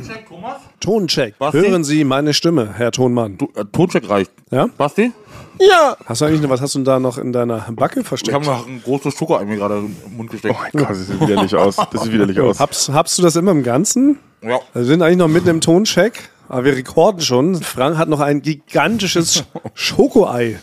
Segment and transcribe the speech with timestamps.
[0.00, 0.56] Toncheck, Thomas?
[0.80, 1.38] Toncheck.
[1.38, 1.58] Basti?
[1.58, 3.38] Hören Sie meine Stimme, Herr Tonmann.
[3.38, 4.30] Du, äh, Toncheck reicht.
[4.50, 4.68] Ja?
[4.78, 5.12] Basti?
[5.58, 5.96] Ja.
[6.06, 8.34] Hast du eigentlich noch, was hast du da noch in deiner Backe Ich versteckt?
[8.34, 10.54] habe noch ein großes Schoko mir gerade im Mund gesteckt.
[10.56, 11.76] Oh mein Gott, das sieht widerlich aus.
[11.76, 12.58] Das sieht widerlich aus.
[12.60, 14.18] Habst, habst du das immer im Ganzen?
[14.42, 14.58] Ja.
[14.72, 17.56] Wir sind eigentlich noch mitten im Toncheck, aber wir rekorden schon.
[17.56, 19.44] Frank hat noch ein gigantisches
[19.74, 20.58] Schokoei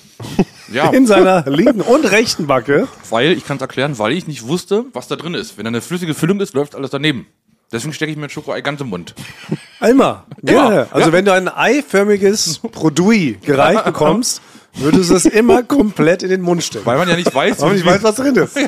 [0.73, 0.89] ja.
[0.89, 2.87] in seiner linken und rechten Backe.
[3.09, 5.57] Weil, ich kann es erklären, weil ich nicht wusste, was da drin ist.
[5.57, 7.27] Wenn da eine flüssige Füllung ist, läuft alles daneben.
[7.71, 9.13] Deswegen stecke ich mir ein Schokoei ganz im Mund.
[9.81, 10.25] Immer.
[10.41, 10.73] Immer.
[10.75, 10.87] Ja.
[10.91, 11.13] Also Ja.
[11.13, 14.41] wenn du ein eiförmiges Produit gereicht bekommst,
[14.79, 16.85] würdest du es immer komplett in den Mund stecken.
[16.85, 18.57] Weil man ja nicht weiß, Aber ich wie- weiß, was drin ist.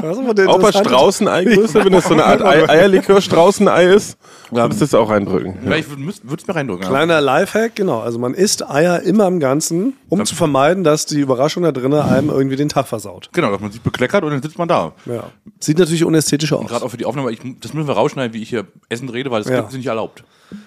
[0.00, 4.16] Das ist Auch bei Straußenei-Größe, wenn das so eine Art Ei Eierlikör-Straußenei ist,
[4.50, 5.58] würdest du das auch reindrücken.
[5.68, 6.10] Ja, ich würde
[6.40, 6.84] es mir reindrücken.
[6.84, 6.88] Ja.
[6.88, 8.00] Kleiner Lifehack, genau.
[8.00, 12.00] Also man isst Eier immer im Ganzen, um zu vermeiden, dass die Überraschung da drinnen
[12.00, 13.28] einem irgendwie den Tag versaut.
[13.32, 14.92] Genau, dass man sich bekleckert und dann sitzt man da.
[15.06, 15.24] Ja.
[15.58, 16.66] Sieht natürlich unästhetisch aus.
[16.66, 19.30] Gerade auch für die Aufnahme, ich, das müssen wir rausschneiden, wie ich hier essen rede,
[19.30, 19.60] weil das Ja.
[19.60, 20.24] ist nicht erlaubt.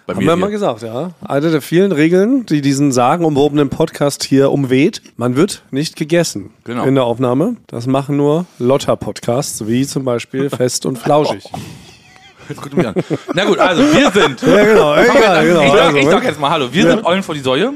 [0.08, 1.12] Bei Haben wir mal gesagt, ja.
[1.26, 5.02] Eine der vielen Regeln, die diesen sagenumwobenen Podcast hier umweht.
[5.18, 6.84] Man wird nicht gegessen Genau.
[6.86, 7.56] in der Aufnahme.
[7.68, 11.44] Das machen nur Lotter-Podcasts, wie zum Beispiel Fest und Flauschig.
[12.50, 12.94] Jetzt guckt mich an.
[13.34, 14.42] Na gut, also wir sind.
[14.42, 14.96] ja, genau.
[14.96, 15.62] Ja, genau.
[15.62, 16.12] ich sag, Also, ich ne?
[16.12, 16.68] sag jetzt mal Hallo.
[16.72, 17.74] Wir sind Eulen vor die Säue.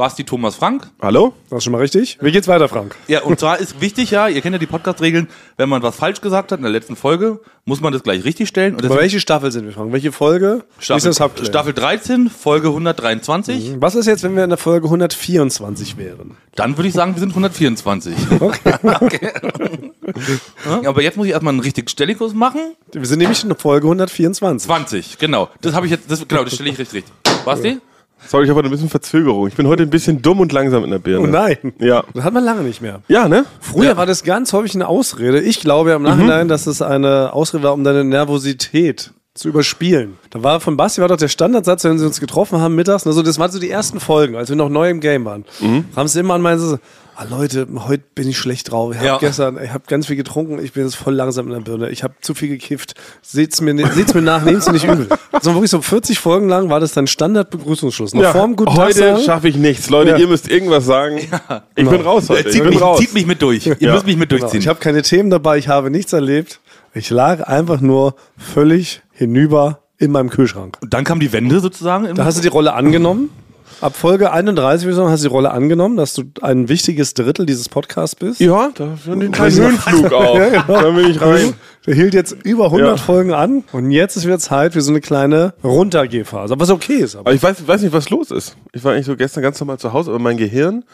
[0.00, 0.88] Basti Thomas Frank.
[1.02, 1.34] Hallo?
[1.50, 2.16] Das ist schon mal richtig.
[2.22, 2.96] Wie geht's weiter, Frank?
[3.06, 6.22] Ja, und zwar ist wichtig, ja, ihr kennt ja die Podcast-Regeln, wenn man was falsch
[6.22, 8.76] gesagt hat in der letzten Folge, muss man das gleich richtig stellen.
[8.76, 9.92] Und welche Staffel sind wir, Frank?
[9.92, 10.64] Welche Folge?
[10.78, 11.12] Staffel.
[11.12, 13.74] Staffel 13, Folge 123.
[13.78, 16.38] Was ist jetzt, wenn wir in der Folge 124 wären?
[16.54, 18.14] Dann würde ich sagen, wir sind 124.
[19.00, 19.32] Okay.
[20.82, 22.74] Ja, Aber jetzt muss ich erstmal einen richtigen Stellikus machen.
[22.92, 24.66] Wir sind nämlich in der Folge 124.
[24.66, 25.50] 20, genau.
[25.60, 27.44] Das habe ich jetzt, das, genau, das stelle ich richtig richtig.
[27.44, 27.80] Basti?
[28.26, 29.48] Sorry, ich habe heute ein bisschen Verzögerung.
[29.48, 31.26] Ich bin heute ein bisschen dumm und langsam in der Birne.
[31.26, 31.56] Oh nein.
[31.78, 32.04] Ja.
[32.14, 33.02] Das hat man lange nicht mehr.
[33.08, 33.44] Ja, ne?
[33.60, 35.40] Früher war das ganz häufig eine Ausrede.
[35.40, 40.18] Ich glaube ja im Nachhinein, dass es eine Ausrede war, um deine Nervosität zu überspielen.
[40.30, 43.22] Da war von Basti war doch der Standardsatz, wenn sie uns getroffen haben mittags, also
[43.22, 45.44] das waren so die ersten Folgen, als wir noch neu im Game waren.
[45.94, 46.78] Haben sie immer an meinen
[47.20, 48.92] ah Leute, heute bin ich schlecht drauf.
[48.92, 49.18] Ich habe Ja.
[49.18, 51.90] gestern, ich habe ganz viel getrunken, ich bin jetzt voll langsam in der Birne.
[51.90, 52.94] Ich habe zu viel gekifft.
[53.20, 55.06] Seht's mir, seht's mir nach, nehmt's mir nicht übel.
[55.42, 58.14] So wirklich so 40 Folgen lang war das dann Standardbegrüßungsschluss.
[58.14, 58.32] Noch ja.
[58.32, 59.90] vorm guten heute schaffe ich nichts.
[59.90, 60.16] Leute, Ja.
[60.16, 61.18] ihr müsst irgendwas sagen.
[61.76, 62.48] Ich bin raus heute.
[62.48, 62.98] Ich Zieht bin mich, raus.
[62.98, 63.66] zieht mich mit durch.
[63.66, 63.92] Ihr Ja.
[63.94, 64.40] müsst mich mit Genau.
[64.40, 64.60] durchziehen.
[64.60, 66.60] Ich habe keine Themen dabei, ich habe nichts erlebt.
[66.94, 70.78] Ich lag einfach nur völlig hinüber in meinem Kühlschrank.
[70.80, 72.06] Und dann kam die Wende sozusagen.
[72.06, 73.28] im- Da hast du die Rolle angenommen.
[73.80, 77.14] Ab Folge 31, würde ich sagen, hast du die Rolle angenommen, dass du ein wichtiges
[77.14, 78.38] Drittel dieses Podcasts bist.
[78.38, 80.38] Ja, da schon den kleinen Höhenflug auch.
[80.68, 81.54] Da bin ich rein.
[81.86, 82.96] Der hielt jetzt über 100 Ja.
[82.98, 86.54] Folgen an und jetzt ist wieder Zeit für so eine kleine Runtergehphase.
[86.60, 87.14] Was okay ist.
[87.16, 88.54] Aber Aber ich weiß, weiß nicht, was los ist.
[88.74, 90.84] Ich war eigentlich so gestern ganz normal zu Hause, aber mein Gehirn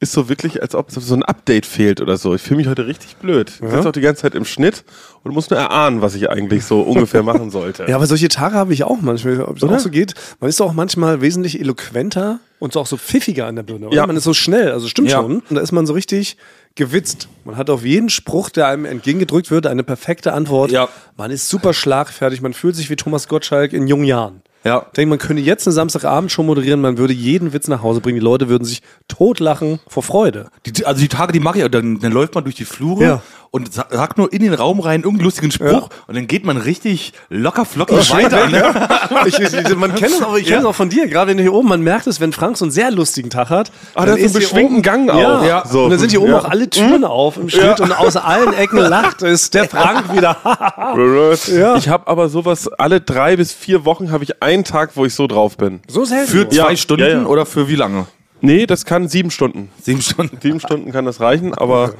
[0.00, 2.34] ist so wirklich, als ob so ein Update fehlt oder so.
[2.34, 3.50] Ich fühle mich heute richtig blöd.
[3.62, 4.84] Ich sitze auch die ganze Zeit im Schnitt
[5.22, 7.86] und muss nur erahnen, was ich eigentlich so ungefähr machen sollte.
[7.88, 10.14] Ja, aber solche Tage habe ich auch manchmal, ob es auch so geht.
[10.40, 13.86] Man ist auch manchmal wesentlich eloquenter und so auch so pfiffiger an der Birne.
[13.86, 13.96] Oder?
[13.96, 14.06] Ja.
[14.06, 15.20] Man ist so schnell, also stimmt Ja.
[15.22, 15.40] schon.
[15.48, 16.36] Und da ist man so richtig
[16.74, 17.28] gewitzt.
[17.44, 20.70] Man hat auf jeden Spruch, der einem entgegengedrückt wird, eine perfekte Antwort.
[20.72, 20.88] Ja.
[21.16, 24.42] Man ist super schlagfertig, man fühlt sich wie Thomas Gottschalk in jungen Jahren.
[24.64, 24.86] Ja.
[24.86, 28.00] Ich denke, man könnte jetzt eine Samstagabend schon moderieren, man würde jeden Witz nach Hause
[28.00, 30.48] bringen, die Leute würden sich totlachen vor Freude.
[30.64, 33.22] Die, also die Tage, die mache ich, dann, dann läuft man durch die Flure Ja.
[33.54, 36.56] Und sa- sagt nur in den Raum rein irgendeinen lustigen Spruch und dann geht man
[36.56, 38.48] richtig locker flockig weiter.
[38.48, 38.88] Ne?
[39.26, 41.42] Ich, ich, man kennt es auch, ich kenn es auch von dir, gerade wenn du
[41.44, 43.70] hier oben, man merkt es, wenn Frank so einen sehr lustigen Tag hat.
[43.94, 45.18] Ah, dann einen hier beschwingten Gang auch.
[45.20, 45.64] Ja, Ja.
[45.66, 45.84] So.
[45.84, 46.40] Und dann sind hier oben Ja.
[46.40, 50.36] auch alle Türen auf im Schnitt und aus allen Ecken lacht es der Frank wieder.
[51.54, 51.76] Ja.
[51.76, 55.14] Ich habe aber sowas, alle drei bis vier Wochen habe ich einen Tag, wo ich
[55.14, 55.80] so drauf bin.
[55.88, 56.30] so selten.
[56.30, 56.76] Für zwei Ja.
[56.76, 57.24] Stunden Ja, ja.
[57.26, 58.06] oder für wie lange?
[58.40, 59.70] Nee, das kann sieben Stunden.
[59.80, 60.38] Sieben Stunden.
[60.42, 61.94] Sieben Stunden kann das reichen, aber,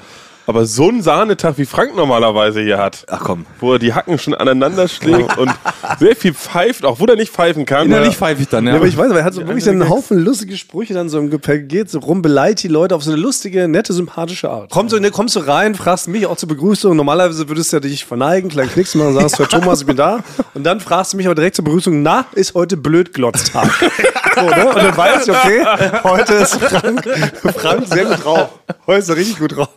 [0.46, 3.04] aber so ein Sahnetag wie Frank normalerweise hier hat.
[3.08, 3.46] Ach komm.
[3.60, 5.50] Wo er die Hacken schon aneinander schlägt und
[5.98, 7.86] sehr viel pfeift, auch wo er nicht pfeifen kann.
[7.86, 8.18] Innerlich Ja.
[8.18, 8.72] pfeife ich dann, ja.
[8.72, 11.18] Ja, aber ich weiß, aber er hat so wirklich einen Haufen lustige Sprüche dann so
[11.18, 14.70] im Gepäck, geht so rum, beleidigt die Leute auf so eine lustige, nette, sympathische Art.
[14.70, 16.96] Kommst du, ne, kommst du rein, fragst mich auch zur Begrüßung.
[16.96, 19.96] Normalerweise würdest du ja dich verneigen, kleinen Knicks machen und sagst, Herr Thomas, ich bin
[19.96, 20.20] da.
[20.54, 23.70] Und dann fragst du mich aber direkt zur Begrüßung, na, ist heute Blödglotztag.
[24.34, 24.68] so, ne?
[24.68, 25.64] Und dann weißt du, okay,
[26.04, 27.08] heute ist Frank,
[27.56, 28.48] Frank sehr gut drauf.
[28.86, 29.68] Heute ist er richtig gut drauf.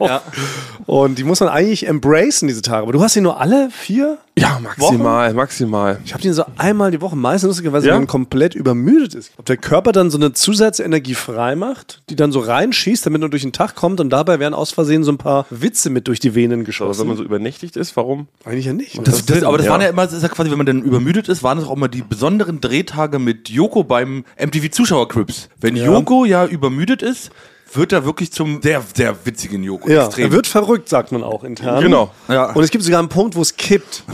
[0.86, 2.84] Und die muss man eigentlich embracen, diese Tage.
[2.84, 4.18] Aber du hast sie nur alle vier?
[4.38, 6.00] Ja, maximal, maximal.
[6.06, 7.94] Ich habe den so einmal die Woche, meistens lustigerweise, Ja?
[7.94, 9.32] wenn man komplett übermüdet ist.
[9.38, 13.30] Ob der Körper dann so eine Zusatzenergie frei macht, die dann so reinschießt, damit er
[13.30, 16.20] durch den Tag kommt und dabei werden aus Versehen so ein paar Witze mit durch
[16.20, 17.08] die Venen Aber wenn geschossen.
[17.08, 18.28] man so übernächtigt ist, warum?
[18.46, 19.00] Eigentlich ja nicht.
[19.08, 19.72] Das, das, aber das ja.
[19.72, 21.76] waren ja immer, das ist ja quasi, wenn man dann übermüdet ist, waren das auch
[21.76, 25.50] immer die besonderen Drehtage mit Joko beim MTV Zuschauercrips.
[25.60, 27.32] Wenn Joko ja übermüdet ist,
[27.74, 29.90] wird er wirklich zum sehr, sehr witzigen Joko.
[29.90, 31.82] Ja, er wird verrückt, sagt man auch intern.
[31.82, 32.12] Genau.
[32.28, 32.54] Ja.
[32.54, 34.04] Und es gibt sogar einen Punkt, wo es kippt.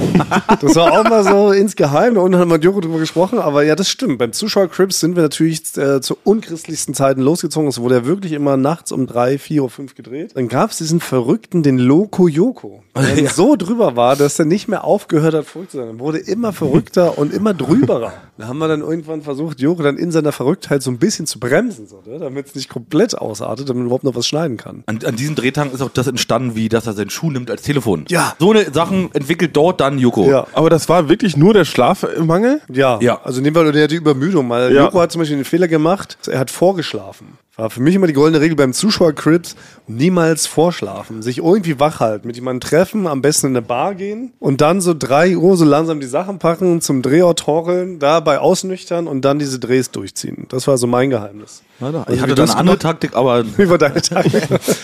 [0.61, 3.63] Das war auch mal so insgeheim, da unten hat man mit Joko drüber gesprochen, aber
[3.63, 4.17] ja, das stimmt.
[4.19, 7.67] Beim Zuschauer Crips sind wir natürlich äh, zu unchristlichsten Zeiten losgezogen.
[7.67, 10.31] Es wurde ja wirklich immer nachts um drei, vier oder fünf gedreht.
[10.35, 13.29] Dann gab es diesen Verrückten, den Loco Joko, der Ja.
[13.29, 15.87] so drüber war, dass er nicht mehr aufgehört hat, verrückt zu sein.
[15.87, 18.13] Er wurde immer verrückter und immer drüberer.
[18.37, 21.39] Da haben wir dann irgendwann versucht, Joko dann in seiner Verrücktheit so ein bisschen zu
[21.39, 22.19] bremsen, so, ne?
[22.19, 24.83] damit es nicht komplett ausartet, damit man überhaupt noch was schneiden kann.
[24.85, 27.61] An, an diesen Drehtagen ist auch das entstanden, wie dass er seinen Schuh nimmt als
[27.61, 28.05] Telefon.
[28.09, 28.33] Ja.
[28.39, 30.29] So eine Sachen entwickelt dort dann Joko.
[30.29, 30.47] Ja.
[30.53, 32.61] Aber das war wirklich nur der Schlafmangel?
[32.71, 33.19] Ja, Ja.
[33.23, 34.85] also nehmen wir der die Übermüdung, weil Ja.
[34.85, 37.37] Joko hat zum Beispiel den Fehler gemacht, er hat vorgeschlafen.
[37.55, 39.55] War für mich immer die goldene Regel beim Zuschauer-Crips,
[39.85, 41.21] niemals vorschlafen.
[41.21, 44.81] Sich irgendwie wach halten, mit jemandem treffen, am besten in eine Bar gehen und dann
[44.81, 49.37] so drei Uhr so langsam die Sachen packen, zum Drehort torkeln, dabei ausnüchtern und dann
[49.37, 50.47] diese Drehs durchziehen.
[50.49, 51.61] Das war so mein Geheimnis.
[51.79, 54.31] Ich wie hatte du dann eine andere Taktik, aber Wie war deine Tage?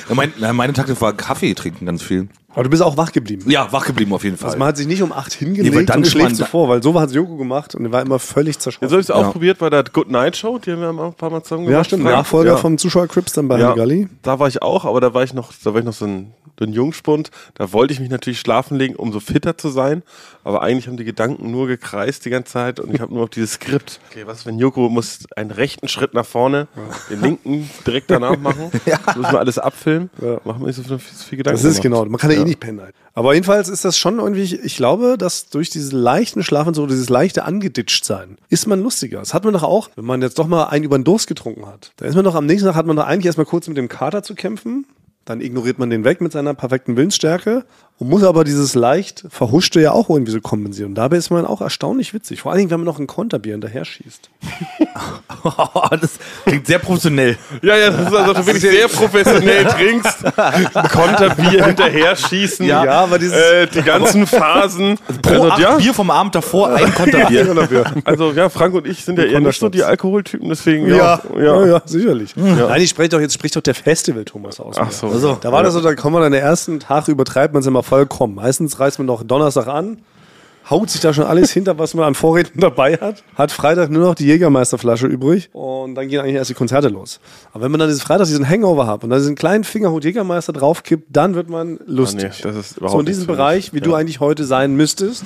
[0.10, 2.28] Ja, mein, na, meine Taktik war Kaffee trinken ganz viel.
[2.54, 3.50] Aber du bist auch wach geblieben.
[3.50, 4.48] Ja, wach geblieben auf jeden Fall.
[4.48, 7.00] Also man hat sich nicht um acht hingelegt Nee, dann und schläft zuvor, weil so
[7.00, 8.86] hat es Joko gemacht und er war immer völlig zerschossen.
[8.86, 9.32] Jetzt habe ich es auch Ja.
[9.32, 11.80] probiert bei der Good Night Show, die haben wir auch ein paar Mal zusammen gemacht.
[11.80, 12.04] ja, stimmt.
[12.06, 12.58] Nachfolger ja.
[12.58, 14.10] vom Zuschauer-Crips dann bei ja, Halligalli.
[14.24, 16.34] Da war ich auch, aber da war ich noch, da war ich noch so ein,
[16.58, 17.30] so ein Jungspund.
[17.54, 20.02] Da wollte ich mich natürlich schlafen legen, um so fitter zu sein.
[20.44, 23.30] Aber eigentlich haben die Gedanken nur gekreist die ganze Zeit und ich habe nur auf
[23.30, 24.00] dieses Skript.
[24.10, 26.68] Okay, was, wenn Joko muss einen rechten Schritt nach vorne,
[27.12, 28.72] den linken direkt danach machen.
[29.06, 30.10] Das müssen wir alles abfilmen.
[30.22, 30.40] Ja.
[30.46, 31.62] Machen wir nicht so viel, viel Gedanken.
[31.62, 32.02] Das ist gemacht.
[32.02, 32.82] genau, man kann ja, eh nicht pennen.
[32.82, 32.96] Halt.
[33.14, 37.44] Aber jedenfalls ist das schon irgendwie, ich glaube, dass durch diesen leichten Schlafentzug, dieses leichte
[37.44, 39.20] angeditscht sein, ist man lustiger.
[39.20, 41.66] Das hat man doch auch, wenn man jetzt doch mal einen über den Durst getrunken
[41.66, 41.92] hat.
[41.98, 43.90] Da ist man doch am nächsten Tag, hat man doch eigentlich erstmal kurz mit dem
[43.90, 44.86] Kater zu kämpfen.
[45.30, 47.64] Dann ignoriert man den weg mit seiner perfekten Willensstärke
[48.00, 50.90] und muss aber dieses leicht Verhuschte ja auch irgendwie so kompensieren.
[50.92, 52.42] Und dabei ist man auch erstaunlich witzig.
[52.42, 54.28] Vor allen Dingen, wenn man noch ein Konterbier hinterher schießt.
[56.02, 56.12] das
[56.46, 57.38] klingt sehr professionell.
[57.62, 60.24] Ja, ja, das ist also, dass du wirklich sehr professionell trinkst,
[60.92, 64.98] Konterbier hinterher schießen, Ja, aber dieses- äh, die ganzen Phasen.
[65.22, 67.86] Pro Also, acht ja, Bier vom Abend davor, ein Konterbier.
[68.04, 71.66] also ja, Frank und ich sind ja eher nicht so die Alkoholtypen, deswegen ja, ja,
[71.68, 72.36] ja, sicherlich.
[72.36, 74.76] Nein, ich spreche doch jetzt spricht doch der Festival Thomas aus.
[74.80, 75.19] Ach so.
[75.24, 77.68] Also, da war das so, da kommt man an den ersten Tag, übertreibt man es
[77.68, 78.36] immer vollkommen.
[78.36, 80.00] Meistens reißt man noch Donnerstag an,
[80.70, 84.04] haut sich da schon alles hinter, was man an Vorräten dabei hat, hat Freitag nur
[84.04, 87.20] noch die Jägermeisterflasche übrig und dann gehen eigentlich erst die Konzerte los.
[87.54, 90.54] Aber wenn man dann dieses Freitag diesen Hangover hat und dann diesen kleinen Fingerhut Jägermeister
[90.54, 92.26] draufkippt, dann wird man lustig.
[92.44, 93.26] Ah, nee, das ist überhaupt so in diesem.
[93.28, 93.98] Bereich, wie du Ja.
[93.98, 95.26] eigentlich heute sein müsstest,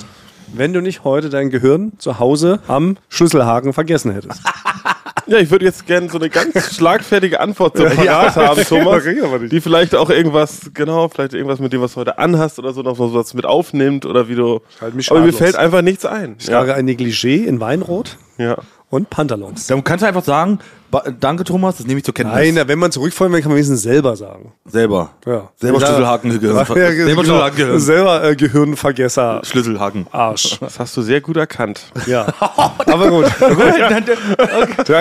[0.52, 4.40] wenn du nicht heute dein Gehirn zu Hause am Schlüsselhaken vergessen hättest.
[5.26, 9.02] Ja, ich würde jetzt gerne so eine ganz schlagfertige Antwort so parat haben, Thomas.
[9.50, 12.82] Die vielleicht auch irgendwas, genau, vielleicht irgendwas mit dem, was du heute anhast oder so,
[12.82, 14.60] noch so was mit aufnimmt oder wie du.
[14.80, 16.36] Halt mich aber mir fällt einfach nichts ein.
[16.38, 18.56] Ich trage ein Negligé in Weinrot Ja.
[18.90, 19.66] und Pantalons.
[19.66, 20.58] Dann kannst du einfach sagen,
[21.02, 22.54] ba- danke Thomas, das nehme ich zur Kenntnis.
[22.54, 24.52] Nein, wenn man zurückfallen will, kann man wenigstens selber sagen.
[24.64, 25.10] Selber.
[25.26, 25.50] Ja.
[25.56, 25.86] Selber Ja.
[25.86, 26.56] Schlüsselhaken Gehirn.
[26.56, 27.12] Ja, Selber genau.
[27.22, 29.40] Schlüsselhaken Selber äh, Gehirnvergesser.
[29.44, 30.06] Schlüsselhaken.
[30.12, 30.58] Arsch.
[30.60, 31.82] Das hast du sehr gut erkannt.
[32.06, 32.26] Ja.
[32.40, 33.26] Aber gut.
[33.40, 34.00] Der,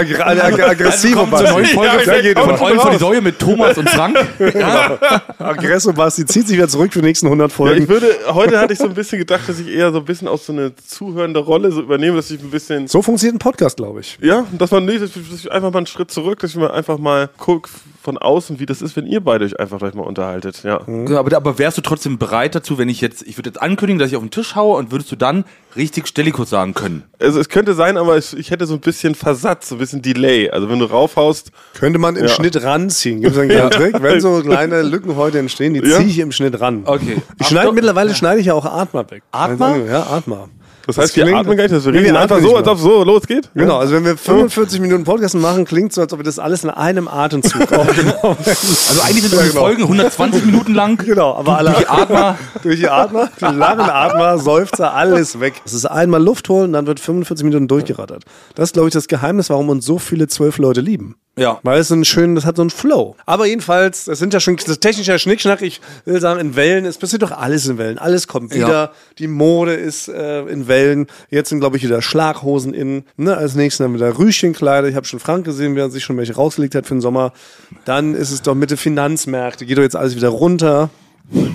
[0.04, 1.74] der aggr aggressive Kommen zur neuen Basti.
[1.76, 2.58] Folge Der geht von.
[2.58, 4.18] Freunde von die Säue mit Thomas und Frank.
[5.40, 7.84] Aggressor Basti zieht sich wieder zurück für die nächsten 100 Ja, Folgen.
[7.84, 10.28] ich würde, heute hatte ich so ein bisschen gedacht, dass ich eher so ein bisschen
[10.28, 13.78] aus so eine zuhörende Rolle so übernehme, dass ich ein bisschen, so funktioniert ein Podcast,
[13.78, 14.18] glaube ich.
[14.22, 16.98] ja, dass man nicht, dass ich einfach mal einen Schritt zurück, dass ich mal einfach
[16.98, 17.70] mal gucke
[18.02, 20.82] von außen, wie das ist, wenn ihr beide euch einfach gleich mal unterhaltet, ja.
[20.88, 23.98] Ja, aber, aber wärst du trotzdem bereit dazu, wenn ich jetzt, ich würde jetzt ankündigen,
[24.00, 25.46] dass ich auf den Tisch haue und würdest du dann
[25.78, 27.04] richtig Stellikus sagen können?
[27.22, 30.02] Also es könnte sein, aber ich, ich hätte so ein bisschen Versatz, so ein bisschen
[30.02, 30.50] Delay.
[30.50, 32.30] Also wenn du raufhaust, Könnte man im Ja.
[32.30, 33.22] Schnitt ranziehen.
[33.22, 34.02] Gibt es einen kleinen Trick?
[34.02, 35.98] Wenn so kleine Lücken heute entstehen, die Ja.
[35.98, 36.84] ziehe ich im Schnitt ran.
[36.86, 37.22] Okay.
[37.40, 39.24] Ich schneide mittlerweile schneide ich ja auch Atma weg.
[39.32, 39.78] Atma?
[39.78, 40.50] Ja, Atma.
[40.86, 42.78] Das heißt, wir klingt- atmen gar nicht, dass wir reden wir einfach so, als ob
[42.78, 43.50] so losgeht.
[43.56, 46.64] Genau, also wenn wir 45 Minuten Podcast machen, klingt so, als ob wir das alles
[46.64, 48.68] in einem Atemzug aufgenommen hätten.
[48.90, 49.62] Also eigentlich sind unsere genau.
[49.62, 50.98] Folgen 120 Minuten lang.
[50.98, 52.38] Genau, aber alle Die Atma.
[52.64, 55.54] durch die Atmer, die langen Atmer, Seufzer, alles weg.
[55.66, 58.24] Es ist einmal Luft holen, dann wird 45 Minuten durchgerattert.
[58.56, 61.16] Das ist, glaube ich, das Geheimnis, warum uns so viele zwölf Leute lieben.
[61.36, 61.60] Ja.
[61.64, 63.16] Weil es so einen schönen, das hat so einen Flow.
[63.26, 65.64] Aber jedenfalls, das sind ja schon das ist technischer Schnickschnack.
[65.64, 67.98] Ich will sagen, in Wellen, es passiert doch alles in Wellen.
[67.98, 68.68] Alles kommt wieder.
[68.68, 68.92] Ja.
[69.18, 71.08] Die Mode ist äh, in Wellen.
[71.30, 73.04] Jetzt sind, glaube ich, wieder Schlaghosen in.
[73.18, 73.36] Ne?
[73.36, 74.88] Als nächstes dann wieder Rüschenkleider.
[74.88, 77.34] Ich habe schon Frank gesehen, wie er sich schon welche rausgelegt hat für den Sommer.
[77.86, 79.68] Dann ist es doch mit den Finanzmärkten.
[79.68, 80.92] Geht doch jetzt alles wieder runter.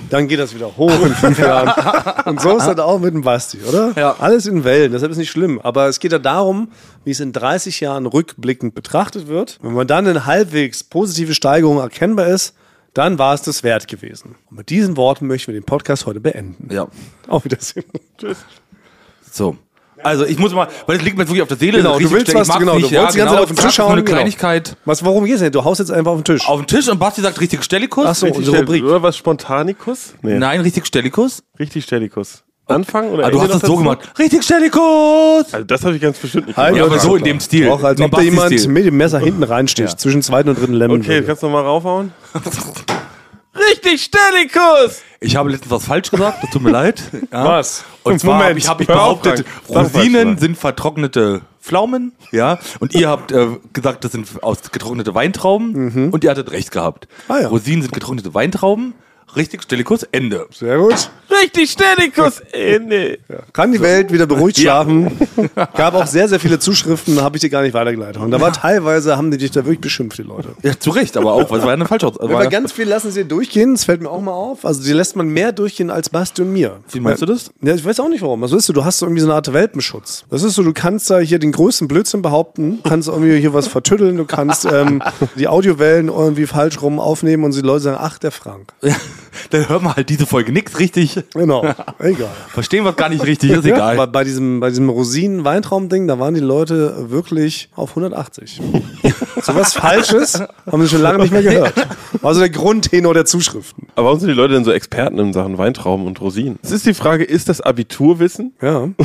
[0.09, 2.25] Dann geht das wieder hoch in fünf Jahren.
[2.25, 3.93] Und so ist das auch mit dem Basti, oder?
[3.95, 4.15] Ja.
[4.19, 5.59] Alles in Wellen, deshalb ist nicht schlimm.
[5.61, 6.71] Aber es geht ja darum,
[7.05, 9.59] wie es in 30 Jahren rückblickend betrachtet wird.
[9.61, 12.55] Wenn man dann eine halbwegs positive Steigerung erkennbar ist,
[12.93, 14.35] dann war es das wert gewesen.
[14.49, 16.73] Und mit diesen Worten möchten wir den Podcast heute beenden.
[16.73, 16.87] Ja.
[17.27, 17.85] Auf Wiedersehen.
[18.17, 18.37] Tschüss.
[19.31, 19.57] So.
[20.03, 21.77] Also ich muss mal, weil das liegt mir jetzt wirklich auf der Seele.
[21.79, 23.91] Genau, du willst was, genau, du nicht, wolltest die ganze Zeit auf den Tisch hauen,
[23.91, 24.15] eine genau.
[24.15, 25.51] Kleinigkeit Was, worum geht's denn?
[25.51, 26.47] Du haust jetzt einfach auf den Tisch.
[26.47, 28.05] auf den Tisch und Basti sagt richtig Stellikus.
[28.07, 28.83] Ach so, Richtig unsere Rubrik.
[28.83, 30.13] Oder was Spontanicus?
[30.21, 31.43] Nee, Nein, richtig Stellikus.
[31.59, 32.43] richtig Stellikus.
[32.67, 33.99] Anfang oder Ah, du hast noch so gemacht.
[34.19, 35.45] Richtig Stellikus.
[35.51, 36.91] Also das habe ich ganz bestimmt nicht Halt, gemacht.
[36.91, 37.67] Ja, aber so in dem Stil.
[37.69, 41.01] Auch als ob da jemand mit dem Messer hinten reinsticht, zwischen zweiten und dritten Lemon.
[41.01, 42.13] Okay, kannst du noch mal raufhauen?
[43.55, 45.01] richtig Stellikus!
[45.19, 47.01] Ich habe letztens was falsch gesagt, das tut mir leid.
[47.31, 47.45] Ja.
[47.45, 47.83] Was?
[48.03, 52.57] Und zwar Moment, habe ich, hab ich auf, behauptet, falsch Rosinen sind vertrocknete Pflaumen, ja.
[52.79, 57.07] Und ihr habt äh, gesagt, das sind aus getrocknete Weintrauben und ihr hattet recht gehabt.
[57.27, 57.47] Ah, ja.
[57.49, 58.93] Rosinen sind getrocknete Weintrauben.
[59.35, 60.47] Richtig, Stellikus, Ende.
[60.51, 61.09] Sehr gut.
[61.29, 62.41] Richtig Stellikus!
[62.51, 63.19] Ende!
[63.53, 65.11] Kann die Welt wieder beruhigt schlafen.
[65.75, 68.21] Gab auch sehr, sehr viele Zuschriften, habe ich dir gar nicht weitergeleitet.
[68.21, 70.49] Und da war teilweise, haben die dich da wirklich beschimpft, die Leute.
[70.63, 72.19] Ja, zu Recht, aber auch, weil es war ja eine Falschaus.
[72.19, 74.65] Aber ganz viel lassen sie durchgehen, das fällt mir auch mal auf.
[74.65, 76.77] Also die lässt man mehr durchgehen als Basti und mir.
[76.91, 77.51] Wie meinst du das?
[77.61, 78.41] Ja, ich weiß auch nicht warum.
[78.41, 80.25] Also weißt du, du hast so irgendwie so eine Art Welpenschutz.
[80.31, 83.67] Das ist so, du kannst da hier den größten Blödsinn behaupten, kannst irgendwie hier was
[83.67, 85.03] vertüddeln, du kannst ähm,
[85.35, 88.73] die Audiowellen irgendwie falsch rum aufnehmen und die Leute sagen, ach, der Frank.
[89.49, 91.19] Dann hören wir halt diese Folge nix richtig.
[91.33, 91.63] Genau,
[91.99, 92.29] egal.
[92.49, 93.93] Verstehen wir gar nicht richtig, ist egal.
[93.93, 98.61] aber bei diesem, bei diesem Rosinen-Weintraum-Ding, da waren die Leute wirklich auf 180.
[99.41, 101.73] so was Falsches haben sie schon lange nicht mehr gehört.
[102.21, 103.87] Also der Grundtenor der Zuschriften.
[103.95, 106.59] Aber warum sind die Leute denn so Experten in Sachen Weintrauben und Rosinen?
[106.61, 108.53] Es ist die Frage, ist das Abiturwissen?
[108.61, 108.89] Ja.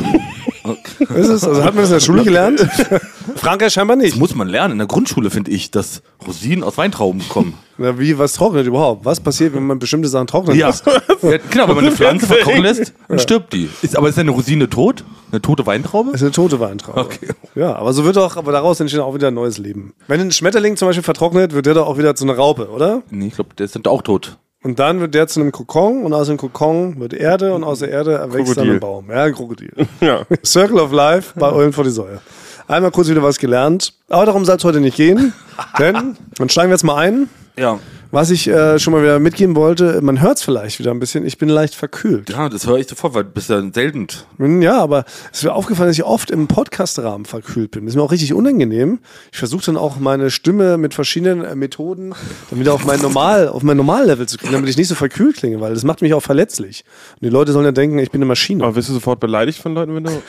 [0.99, 1.43] Ist es?
[1.43, 2.59] Also hat man das in der Schule gelernt?
[3.35, 4.17] Frankreich scheinbar nicht.
[4.17, 4.73] Muss man lernen.
[4.73, 7.53] In der Grundschule finde ich, dass Rosinen aus Weintrauben kommen.
[7.77, 9.03] Na, wie, was trocknet überhaupt?
[9.05, 10.67] Was passiert, wenn man bestimmte Sachen trocknet Ja.
[10.69, 10.85] lässt?
[10.85, 13.69] ja genau, wenn man eine Pflanze verkochen lässt, dann stirbt die.
[13.81, 15.03] Ist, aber ist eine Rosine tot?
[15.31, 16.11] Eine tote Weintraube?
[16.11, 16.99] Das ist eine tote Weintraube.
[17.01, 17.27] Okay.
[17.55, 19.93] Ja, aber so wird auch, aber daraus entsteht auch wieder ein neues Leben.
[20.07, 23.01] Wenn ein Schmetterling zum Beispiel vertrocknet, wird der doch auch wieder zu einer Raupe, oder?
[23.09, 24.37] Nee, ich glaube, der ist dann auch tot.
[24.65, 27.79] Und dann wird der zu einem Kokon und aus dem Kokon wird Erde und aus
[27.79, 29.11] der Erde erwächst dann ein Baum.
[29.11, 29.71] Ja, ein Krokodil.
[30.01, 30.25] Ja.
[30.43, 32.19] Circle of Life bei Eulen vor die Säue.
[32.67, 33.93] Einmal kurz wieder was gelernt.
[34.09, 35.33] Aber darum soll es heute nicht gehen.
[35.77, 37.29] Denn, dann steigen wir jetzt mal ein.
[37.59, 37.77] Ja.
[38.15, 41.25] Was ich äh, schon mal wieder mitgeben wollte, man hört es vielleicht wieder ein bisschen,
[41.25, 42.29] ich bin leicht verkühlt.
[42.29, 44.07] Ja, das höre ich sofort, weil du bist ja selten.
[44.37, 45.03] Hm, Ja, aber
[45.33, 47.83] es ist mir aufgefallen, dass ich oft im Podcast-Rahmen verkühlt bin.
[47.83, 48.99] Das ist mir auch richtig unangenehm.
[49.33, 52.15] Ich versuche dann auch meine Stimme mit verschiedenen äh, Methoden
[52.49, 55.35] dann wieder auf mein Normal, auf mein Normallevel zu kriegen, damit ich nicht so verkühlt
[55.35, 56.85] klinge, weil das macht mich auch verletzlich.
[57.15, 58.63] Und die Leute sollen ja denken, ich bin eine Maschine.
[58.63, 60.21] Aber wirst du sofort beleidigt von Leuten, wenn du,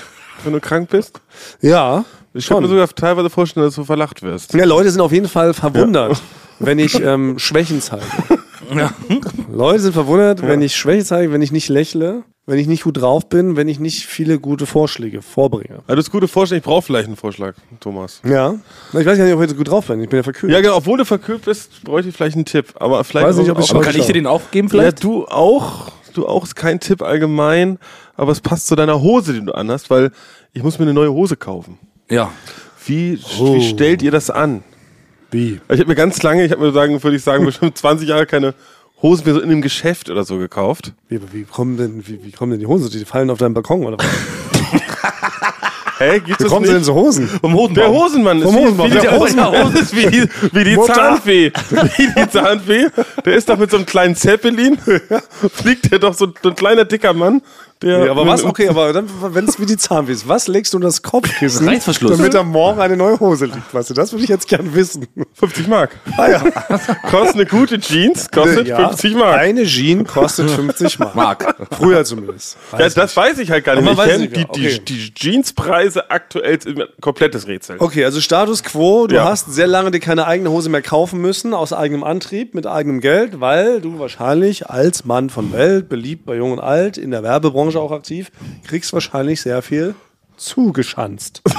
[0.45, 1.21] wenn du krank bist?
[1.61, 4.55] Ja, Ich kann mir sogar teilweise vorstellen, dass du verlacht wirst.
[4.55, 6.21] Ja, Leute sind auf jeden Fall verwundert,
[6.59, 8.05] wenn ich ähm, Schwächen zeige.
[8.75, 8.93] Ja.
[9.52, 13.00] Leute sind verwundert, wenn ich Schwäche zeige, wenn ich nicht lächle, wenn ich nicht gut
[13.00, 15.81] drauf bin, wenn ich nicht viele gute Vorschläge vorbringe.
[15.87, 16.59] Also das ist gute Vorschlag.
[16.59, 18.21] Ich brauche vielleicht einen Vorschlag, Thomas.
[18.25, 18.55] Ja.
[18.90, 20.00] Ich weiß gar nicht, ob ich jetzt gut drauf bin.
[20.02, 20.52] Ich bin ja verkühlt.
[20.52, 20.76] Ja, genau.
[20.76, 22.75] Obwohl du verkühlt bist, bräuchte ich vielleicht einen Tipp.
[22.76, 24.71] Aber vielleicht Weiß nicht, ob ich auch, Aber kann ich dir den auch geben Ja,
[24.73, 25.02] vielleicht?
[25.05, 25.93] du auch.
[26.17, 27.79] Du auch ist kein Tipp allgemein,
[28.17, 30.11] aber es passt zu deiner Hose, die du anhast, weil
[30.53, 31.79] ich muss mir eine neue Hose kaufen.
[32.11, 32.31] Ja.
[32.87, 33.55] Wie, Oh.
[33.55, 34.63] wie stellt ihr das an?
[35.31, 35.61] Wie?
[35.69, 38.27] Ich habe mir ganz lange, ich habe mir sagen, würde ich sagen, bestimmt 20 Jahre
[38.27, 38.55] keine
[39.03, 40.95] Hosen mehr so in einem Geschäft oder so gekauft.
[41.09, 42.89] Wie, wie, kommen denn, wie, wie kommen denn die Hosen?
[42.91, 44.07] Die fallen auf deinem Balkon oder was?
[45.99, 47.26] Hä, gibt's Wie kommen sie denn so Hosen?
[47.41, 47.75] Vom Hodenbaum.
[47.75, 48.87] Der Hosenmann ist Vom wie, Hosenmann.
[48.87, 49.47] wie die, Der Hosenmann.
[49.53, 50.95] Hosenmann ist wie die, wie die Mutter.
[50.95, 51.53] Zahnfee.
[51.97, 52.87] Wie die Zahnfee.
[53.25, 54.79] Der ist doch mit so einem kleinen Zeppelin,
[55.55, 57.41] fliegt der doch so ein kleiner dicker Mann.
[57.83, 58.45] Der Ja, aber was?
[58.56, 61.68] Okay, aber dann, wenn es wie die Zahnweh ist, was legst du unter das Kopfkissen,
[61.68, 62.16] Reißverschluss.
[62.16, 63.75] damit am Morgen eine neue Hose liegt?
[63.75, 65.06] Weißt du, das würde ich jetzt gern wissen.
[65.35, 65.90] 50 Mark.
[66.16, 66.38] Ah ja.
[67.11, 68.88] Kostet eine gute Jeans, kostet ja.
[68.88, 69.38] 50 Mark.
[69.38, 71.14] Eine Jeans kostet 50 Mark.
[71.14, 71.56] Mark.
[71.73, 72.56] Früher zumindest.
[72.78, 73.90] Ja, das weiß ich halt gar nicht.
[73.90, 74.80] Ich weiß kenne die, okay.
[74.87, 77.76] die, die Jeanspreise aktuell ein komplettes Rätsel.
[77.78, 79.25] Okay, also Status quo, du Ja.
[79.25, 83.00] hast sehr lange dir keine eigene Hose mehr kaufen müssen, aus eigenem Antrieb, mit eigenem
[83.00, 87.23] Geld, weil du wahrscheinlich als Mann von Welt, beliebt bei Jung und Alt, in der
[87.23, 88.31] Werbebranche auch aktiv,
[88.69, 89.95] kriegst wahrscheinlich sehr viel
[90.37, 91.43] zugeschanzt.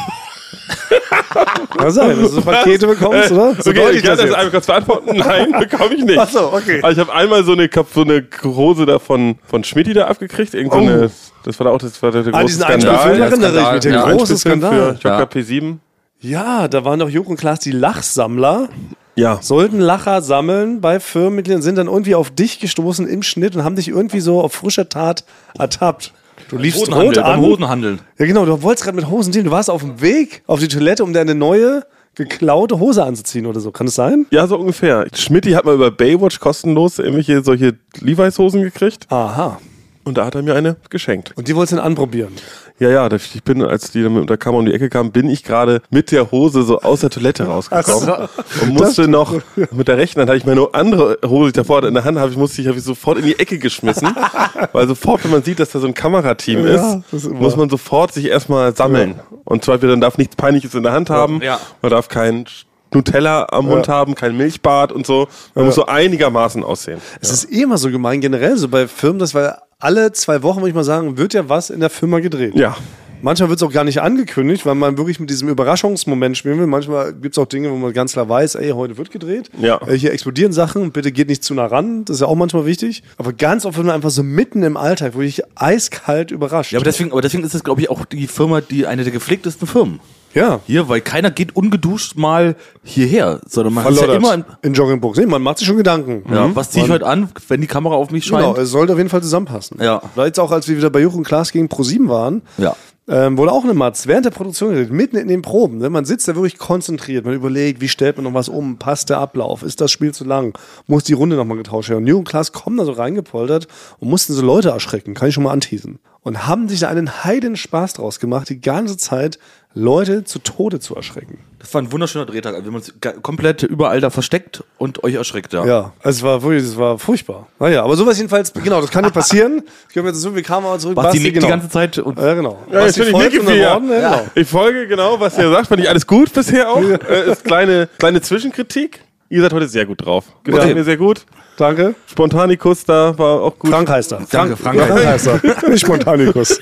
[1.78, 3.56] Kann sein, dass du so Pakete bekommst, oder?
[3.62, 4.36] So okay, ich kann das jetzt.
[4.36, 5.18] einfach kurz beantworten.
[5.18, 6.18] Nein, bekomme ich nicht.
[6.18, 6.80] Ach so, okay.
[6.82, 10.08] Aber ich habe einmal so eine, Kap- so eine Hose da von, von Schmidti da
[10.08, 10.54] abgekriegt.
[10.54, 10.82] Irgend so Oh.
[10.82, 11.12] eine,
[11.44, 12.94] das war da auch das war der große An diesen Skandal.
[12.94, 13.74] Ja, erinnere ich Skandal.
[13.74, 14.72] mich, der Ja, große Skandal.
[14.72, 15.24] Für Joker Ja.
[15.26, 15.78] P7.
[16.20, 18.70] Ja, da waren doch und Klaas die Lachsammler,
[19.18, 19.40] Ja.
[19.42, 23.76] sollten Lacher sammeln bei Firmenmitgliedern, sind dann irgendwie auf dich gestoßen im Schnitt und haben
[23.76, 25.24] dich irgendwie so auf frischer Tat
[25.58, 26.14] ertappt.
[26.50, 27.42] Du liefst rot an.
[27.42, 28.00] Hosenhandeln.
[28.18, 29.46] Ja, genau, du wolltest gerade mit Hosen dealen.
[29.46, 31.84] Du warst auf dem Weg auf die Toilette, um deine neue,
[32.16, 33.72] geklaute Hose anzuziehen oder so.
[33.72, 34.26] Kann es sein?
[34.32, 35.08] Ja, so ungefähr.
[35.14, 39.60] Schmidti hat mal über Baywatch kostenlos irgendwelche solche Levi's-Hosen gekriegt Aha.
[40.04, 41.34] und da hat er mir eine geschenkt.
[41.36, 42.34] Und die wolltest du dann anprobieren.
[42.80, 45.44] Ja, ja, ich bin, als die mit der Kamera um die Ecke kam, bin ich
[45.44, 48.28] gerade mit der Hose so aus der Toilette rausgekommen
[48.62, 49.34] und musste noch
[49.72, 52.04] mit der rechten Hand hatte ich meine andere Hose, die ich davor hatte, in der
[52.04, 54.10] Hand habe ich musste ich, habe ich sofort in die Ecke geschmissen,
[54.74, 57.56] weil sofort, wenn man sieht, dass da so ein Kamerateam Ja, ist, das ist muss
[57.56, 61.42] man sofort sich erstmal sammeln und zwar dann darf nichts Peinliches in der Hand haben,
[61.42, 61.60] Ja.
[61.82, 62.46] man darf kein
[62.94, 65.28] Nutella am Mund haben, kein Milchbad und so.
[65.56, 67.02] Man muss so einigermaßen aussehen.
[67.20, 70.60] Es ist eh immer so gemein, generell so bei Firmen, dass weil alle zwei Wochen,
[70.60, 72.56] würde ich mal sagen, wird ja was in der Firma gedreht.
[72.56, 72.76] Ja.
[73.22, 76.68] Manchmal wird es auch gar nicht angekündigt, weil man wirklich mit diesem Überraschungsmoment spielen will.
[76.68, 79.50] Manchmal gibt es auch Dinge, wo man ganz klar weiß, ey, heute wird gedreht.
[79.60, 79.82] Ja.
[79.88, 82.06] Äh, hier explodieren Sachen, bitte geht nicht zu nah ran.
[82.06, 83.02] Das ist ja auch manchmal wichtig.
[83.18, 86.74] Aber ganz oft wird man einfach so mitten im Alltag, wo ich eiskalt überrascht.
[86.74, 89.14] Ja, aber deswegen, aber deswegen ist es, glaube ich, auch die Firma, die eine der
[89.14, 90.00] gepflegtesten Firmen.
[90.34, 90.60] Ja.
[90.68, 95.18] Hier, weil keiner geht ungeduscht mal hierher, sondern man ist ja immer in, in Joggingbox.
[95.18, 96.24] Nee, man macht sich schon Gedanken.
[96.34, 98.44] ja, was ziehe ich heute an, wenn die Kamera auf mich scheint.
[98.46, 99.78] Genau, es sollte auf jeden Fall zusammenpassen.
[99.82, 100.02] Ja.
[100.16, 102.76] War jetzt auch, als wir wieder bei Juch und Klaas gegen Pro7 waren, Ja.
[103.08, 105.78] ähm, wurde auch eine Matz während der Produktion geredet, mitten in den Proben.
[105.78, 105.90] Ne?
[105.90, 109.18] Man sitzt da wirklich konzentriert, man überlegt, wie stellt man noch was um, passt der
[109.20, 110.58] Ablauf, ist das Spiel zu lang,
[110.88, 112.02] muss die Runde nochmal getauscht werden.
[112.04, 113.68] Und Juch und Klaas kommen da so reingepoltert
[114.00, 116.00] und mussten so Leute erschrecken, kann ich schon mal anteasen.
[116.28, 119.40] Und haben sich da einen heiden Spaß draus gemacht, die ganze Zeit
[119.74, 121.40] Leute zu Tode zu erschrecken.
[121.58, 122.54] Das war ein wunderschöner Drehtag.
[122.56, 125.66] Wir haben uns komplett überall da versteckt und euch erschreckt, ja.
[125.66, 127.48] Ja, also es war wirklich, es war furchtbar.
[127.60, 129.64] Naja, aber sowas jedenfalls, genau, das kann dir passieren.
[129.94, 130.96] Können wir jetzt so, wir kamen mal zurück.
[130.98, 131.46] Basti nickt genau.
[131.46, 132.62] die ganze Zeit und Ja, genau.
[132.74, 133.48] Ja, Basti ich folgt.
[133.48, 134.26] Worten, ja, genau.
[134.36, 135.68] Ich folge genau, was ihr sagt.
[135.68, 136.82] Fand ich alles gut bisher auch.
[136.82, 139.00] Äh, ist kleine, kleine Zwischenkritik.
[139.30, 140.26] Ihr seid heute sehr gut drauf.
[140.44, 140.74] Gefällt Okay.
[140.74, 141.26] mir sehr gut.
[141.58, 141.96] Danke.
[142.10, 143.72] Spontanikus da war auch gut.
[143.72, 144.22] Frank heißt er.
[144.30, 145.42] Danke, Frank Frank heißt er.
[145.70, 146.60] Nicht Spontanikus.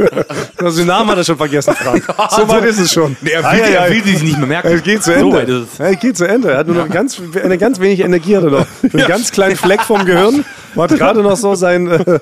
[0.58, 2.04] Also den Namen hat er schon vergessen, Frank.
[2.32, 3.16] So weit ist es schon.
[3.22, 4.70] Nee, er will, Ei, ei, er will sich nicht mehr merken.
[4.70, 5.62] Es geht zu So weit Ende.
[5.64, 5.78] ist es.
[5.78, 6.52] Ja, es geht zu Ende.
[6.52, 8.66] Er hat nur noch ganz, eine ganz wenig Energie hat er noch.
[8.94, 10.46] Einen ganz kleinen Fleck vom Gehirn.
[10.75, 12.20] Man hat gerade noch so sein, äh,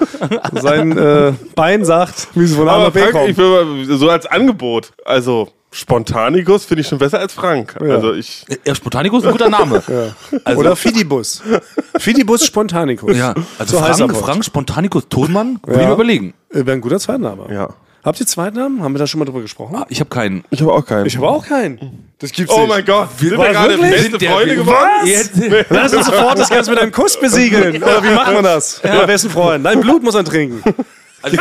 [0.62, 3.30] sein äh, Bein sagt, wie sie von A Aber nach B Frank, kommen.
[3.30, 3.50] ich will
[3.86, 4.92] mal, so als Angebot.
[5.06, 7.76] Also, Spontanikus finde ich schon besser als Frank.
[7.82, 8.46] Also ich.
[8.66, 9.84] Ja, Spontanikus ist ein guter Name.
[10.46, 11.42] Also, Oder Fidibus.
[11.98, 13.16] Fidibus Spontanicus.
[13.18, 14.16] ja, also so Frank.
[14.18, 15.82] Frank Spontanikus Tonmann, würde Ja.
[15.82, 16.34] ich mir überlegen.
[16.52, 17.52] Äh, Wäre ein guter Zweitname.
[17.54, 17.70] Ja.
[18.04, 18.84] Habt ihr Zweitnamen?
[18.84, 19.76] Haben wir da schon mal drüber gesprochen?
[19.78, 20.44] Ah, Ich habe keinen.
[20.50, 21.06] Ich habe auch keinen.
[21.06, 22.10] Ich habe auch keinen.
[22.20, 22.70] Das gibt's oh nicht.
[22.70, 24.12] mein Gott, sind wir Was, gerade wirklich?
[24.12, 25.66] beste Freunde geworden?
[25.70, 27.78] Lass uns sofort das Ganze mit einem Kuss besiegeln.
[27.84, 28.82] Oder wie macht man das?
[28.84, 29.06] Ja.
[29.06, 29.66] besten Freund.
[29.66, 30.62] Dein Blut muss er trinken.
[31.24, 31.38] Also,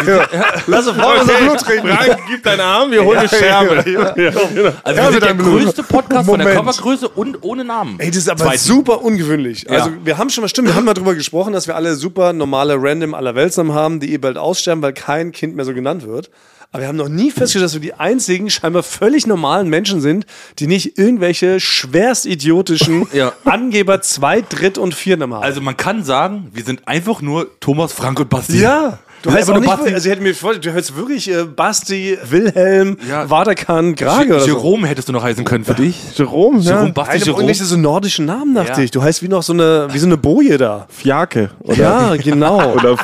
[0.69, 1.89] Lass sofort unser Blut trinken.
[1.89, 3.85] Frank, gib deinen Arm, wir holen eine Scherbe.
[3.91, 4.41] Ja, genau.
[4.85, 5.62] also wir sind der Blut.
[5.62, 6.67] größte Podcast von der Moment.
[6.67, 7.97] Covergröße und ohne Namen.
[7.99, 8.65] Ey, das ist aber Zweitens.
[8.65, 9.68] super ungewöhnlich.
[9.68, 9.97] Also, Ja.
[10.05, 12.77] wir haben schon mal, stimmt, wir haben mal drüber gesprochen, dass wir alle super normale
[12.79, 16.31] random aller Weltsnamen haben, die eh bald aussterben, weil kein Kind mehr so genannt wird.
[16.75, 20.25] Aber wir haben noch nie festgestellt, dass wir die einzigen scheinbar völlig normalen Menschen sind,
[20.59, 23.33] die nicht irgendwelche schwerst idiotischen Ja.
[23.45, 25.42] Angeber Zweit-, Dritt- und Viernamen haben.
[25.45, 28.61] Also man kann sagen, wir sind einfach nur Thomas, Frank und Basti.
[28.61, 29.01] Ja.
[29.22, 29.94] Du sind auch nicht, Basti.
[29.94, 33.30] also ich hätte mir vor, du heißt wirklich äh, Basti, Wilhelm, Ja.
[33.30, 34.46] Waderkan, Grage oder so.
[34.46, 35.96] Jerome hättest du noch heißen können für dich.
[36.16, 36.92] Jerome, Jerome, ja.
[36.92, 37.42] Basti, Alter, Jerome.
[37.42, 38.74] irgendwelche so nordischen Namen nach Ja.
[38.74, 38.90] dich.
[38.90, 40.87] Du heißt wie noch so eine, wie so eine Boje da.
[40.88, 41.50] Fjake.
[41.61, 42.72] Oder, Ja, genau.
[42.74, 42.96] oder,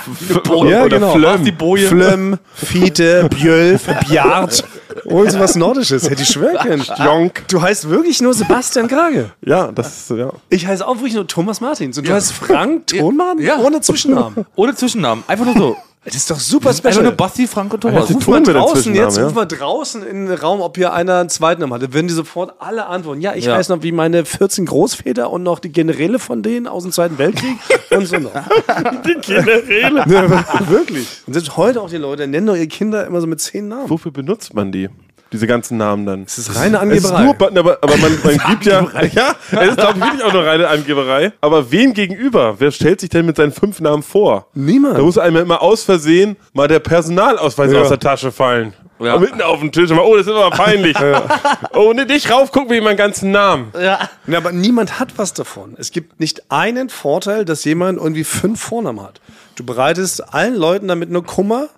[0.44, 0.70] Boje.
[0.72, 1.12] ja, oder genau.
[1.12, 1.22] Flöm.
[1.36, 1.86] Basti Boje.
[1.88, 4.64] Flöm, Fiete, Bjölf, Bjart.
[5.04, 6.10] Irgend so was Nordisches.
[6.10, 6.84] Hätte ich schwören können.
[7.04, 7.44] Jonk.
[7.48, 9.30] Du heißt wirklich nur Sebastian Grage.
[9.46, 10.30] Ja, das ist, ja.
[10.50, 11.96] Ich heiße auch wirklich nur Thomas Martins.
[11.96, 12.16] Und du Ja.
[12.16, 13.58] heißt Frank Thonmann Ja.
[13.58, 14.44] ohne Zwischennamen.
[14.56, 15.22] Ohne Zwischennamen.
[15.28, 15.76] Einfach nur so.
[16.08, 17.04] Das ist doch super Einfach special.
[17.04, 18.04] nur Basti, Frank und Thomas.
[18.10, 19.24] Ruf mal Ton mit dem draußen jetzt, ja?
[19.24, 21.82] ruf mal draußen in den Raum, ob hier einer einen Zweitnamen hat.
[21.82, 23.20] Dann würden die sofort alle antworten.
[23.20, 23.56] Ja, ich Ja.
[23.56, 27.18] weiß noch, wie meine 14 Großväter und noch die Generäle von denen aus dem Zweiten
[27.18, 27.56] Weltkrieg
[27.90, 28.32] und so noch.
[29.06, 30.04] Die Generäle.
[30.08, 31.06] Ja, wirklich.
[31.26, 33.88] Und selbst heute auch die Leute nennen doch ihre Kinder immer so mit zehn Namen.
[33.90, 34.88] Wofür benutzt man die?
[35.32, 36.24] Diese ganzen Namen dann.
[36.24, 37.22] Das ist reine Es ist Angeberei.
[37.24, 40.32] nur, Button, aber, aber man, man gibt ja, ja, es ist glaube ich wirklich auch
[40.32, 41.32] nur reine Angeberei.
[41.42, 42.54] Aber wem gegenüber?
[42.58, 44.46] Wer stellt sich denn mit seinen fünf Namen vor?
[44.54, 44.96] Niemand.
[44.96, 47.82] Da muss einem immer aus Versehen mal der Personalausweis Ja.
[47.82, 48.72] aus der Tasche fallen.
[49.00, 49.14] Ja.
[49.14, 49.90] Und Mitten auf dem Tisch.
[49.90, 50.96] Und mal, Oh, das ist aber peinlich.
[51.74, 53.70] Oh, ne, nicht rauf, guck mir meinen ganzen Namen.
[53.80, 55.74] Ja, aber niemand hat was davon.
[55.78, 59.20] Es gibt nicht einen Vorteil, dass jemand irgendwie fünf Vornamen hat.
[59.54, 61.68] Du bereitest allen Leuten damit nur Kummer,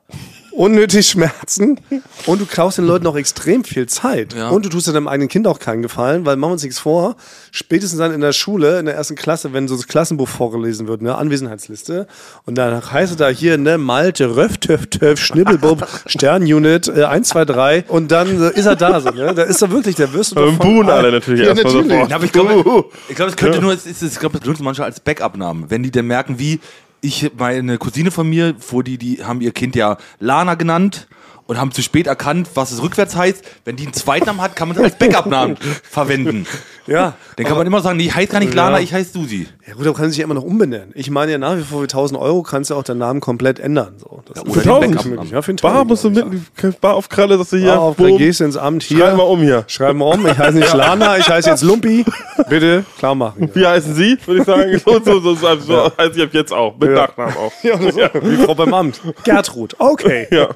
[0.53, 1.81] unnötig Schmerzen
[2.27, 4.35] und du klaust den Leuten auch extrem viel Zeit.
[4.35, 4.49] Ja.
[4.51, 7.17] Und du tust deinem eigenen Kind auch keinen Gefallen, weil machen wir uns nichts vor,
[7.51, 11.03] spätestens dann in der Schule, in der ersten Klasse, wenn so das Klassenbuch vorgelesen wird,
[11.03, 12.07] ne, Anwesenheitsliste,
[12.47, 17.29] und dann heißt es da hier, ne, Malte, Röff, Töff, Töff, Schnibbelbub, Sternunit, äh, 1,
[17.29, 19.35] 2, 3, und dann äh, ist er da so, ne?
[19.35, 21.93] Da ist er wirklich, der wirst du doch buhen alle natürlich ja, erstmal natürlich.
[21.93, 22.11] sofort.
[22.11, 24.65] Ja, aber ich glaube, ich glaube, es könnte nur, es ist, ich glaube, das benutzen
[24.65, 25.67] manche als Backup-Namen.
[25.71, 26.61] Wenn die dann merken, wie
[27.01, 31.09] ich, meine Cousine von mir, wo die, die haben ihr Kind ja Lana genannt
[31.47, 33.45] und haben zu spät erkannt, was es rückwärts heißt.
[33.65, 36.47] Wenn die einen Zweitnamen hat, kann man das als Backup-Namen verwenden.
[36.87, 37.15] Ja.
[37.37, 39.49] Dann kann man immer sagen, nee, ich heiße gar nicht Lana, ich heiße Susi.
[39.71, 40.91] Ja gut, aber kann sich ja immer noch umbenennen.
[40.95, 43.61] Ich meine ja nach wie vor für 1000 Euro kannst du auch deinen Namen komplett
[43.61, 43.95] ändern.
[43.99, 44.21] So.
[44.27, 45.31] Das oder ist auch Backup möglich.
[45.31, 47.63] Ja, für Bar musst du mit, Bar auf Kralle, dass du ja.
[47.63, 47.73] hier.
[47.75, 48.99] Bar auf, dann gehst du ins Amt hier.
[48.99, 49.63] Schreib mal um hier.
[49.69, 52.05] Schreib mal um, ich heiße nicht Lana, ich heiße jetzt Lumpi.
[52.49, 53.49] Bitte klar machen.
[53.55, 54.19] Wie heißen Sie?
[54.27, 54.81] Würde ich sagen.
[54.91, 56.77] So, so, so, so, so heiße ich ab jetzt auch.
[56.77, 57.07] Mit Ja.
[57.07, 57.53] Nachnamen auch.
[57.63, 57.99] Ja, so.
[58.23, 59.01] Wie Frau beim Amt.
[59.23, 60.27] Gertrud, okay.
[60.33, 60.49] Ja.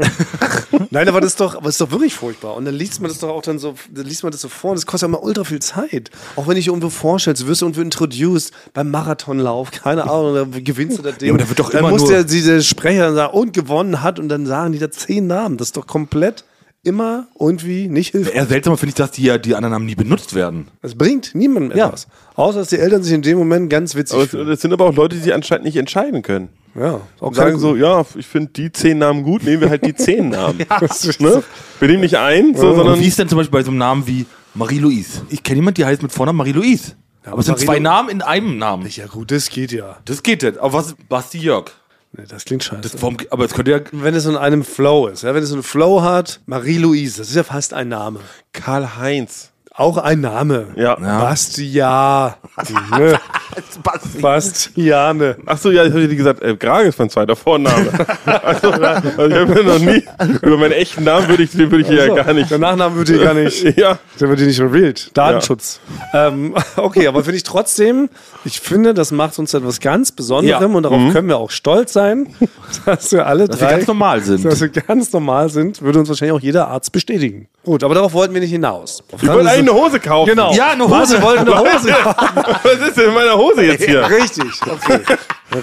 [0.91, 2.57] Nein, aber das ist doch, aber das ist doch wirklich furchtbar.
[2.57, 4.71] Und dann liest man das doch auch dann so, dann liest man das so vor
[4.71, 6.11] und das kostet ja immer ultra viel Zeit.
[6.35, 10.99] Auch wenn ich irgendwo vorstellst, wirst du irgendwo introduced beim Marathonlauf, keine Ahnung, da gewinnst
[10.99, 11.31] du das Ding.
[11.31, 14.03] aber da wird doch dann immer muss nur- der, dieser Sprecher dann sagen, und gewonnen
[14.03, 15.57] hat und dann sagen die da zehn Namen.
[15.57, 16.45] Das ist doch komplett
[16.83, 18.35] immer irgendwie nicht hilfreich.
[18.35, 20.69] Eher seltsamer finde ich, dass die ja die anderen Namen nie benutzt werden.
[20.83, 21.87] Das bringt niemandem Ja.
[21.87, 22.09] etwas.
[22.37, 24.49] Außer, dass die Eltern sich in dem Moment ganz witzig Aber es, fühlen.
[24.49, 26.49] das sind aber auch Leute, die sich anscheinend nicht entscheiden können.
[26.79, 29.87] Ja, auch Und sagen so, ja, ich finde die zehn Namen gut, nehmen wir halt
[29.87, 30.59] die zehn Namen.
[30.59, 31.43] ne?
[31.79, 33.79] Wir nehmen nicht ein, so, Und sondern wie ist denn zum Beispiel bei so einem
[33.79, 35.23] Namen wie Marie-Louise?
[35.31, 36.93] Ich kenne jemanden, die heißt mit Vornamen Marie-Louise.
[37.25, 38.87] Aber es sind zwei Namen in einem Namen.
[38.89, 39.97] Ja gut, das geht ja.
[40.05, 40.59] Das geht nicht.
[40.59, 41.71] Aber was ist Basti Jörg?
[42.17, 43.03] Nee, das klingt scheiße.
[43.03, 43.81] Warum, aber es könnte ja.
[43.91, 47.29] wenn es in einem Flow ist, ja, wenn es so einen Flow hat, Marie-Louise, das
[47.29, 48.21] ist ja fast ein Name.
[48.53, 49.51] Karl-Heinz.
[49.77, 50.69] Auch ein Name.
[50.77, 50.97] Ja.
[51.01, 51.21] Ja.
[51.21, 52.39] Bastia.
[53.57, 54.21] ne?
[54.21, 55.37] Bastiane.
[55.47, 57.91] Achso, ja, ich habe dir gesagt, äh, Grage ist mein zweiter Vorname.
[58.27, 60.05] also, also ich habe mir noch nie,
[60.43, 62.51] über meinen echten Namen würde ich, den würde ich hier ja gar nicht.
[62.51, 65.11] Der Nachname wird hier gar nicht, Ja, der wird hier nicht revealed.
[65.15, 65.81] Datenschutz.
[66.13, 68.09] Ähm, okay, aber finde ich trotzdem,
[68.45, 70.77] ich finde, das macht uns etwas ganz Besonderem Ja.
[70.77, 72.29] und darauf können wir auch stolz sein,
[72.87, 74.45] dass wir alle Dass wir drei ganz normal sind.
[74.45, 77.49] Dass wir ganz normal sind, würde uns wahrscheinlich auch jeder Arzt bestätigen.
[77.65, 79.03] Gut, aber darauf wollten wir nicht hinaus.
[79.17, 80.31] ich wollte eigentlich eine Hose kaufen.
[80.31, 80.53] Genau.
[80.53, 81.15] Ja, eine Hose.
[81.15, 81.95] wir wollten eine Hose.
[82.63, 84.09] Was ist denn in meiner Hose jetzt hier?
[84.09, 85.01] Richtig, okay.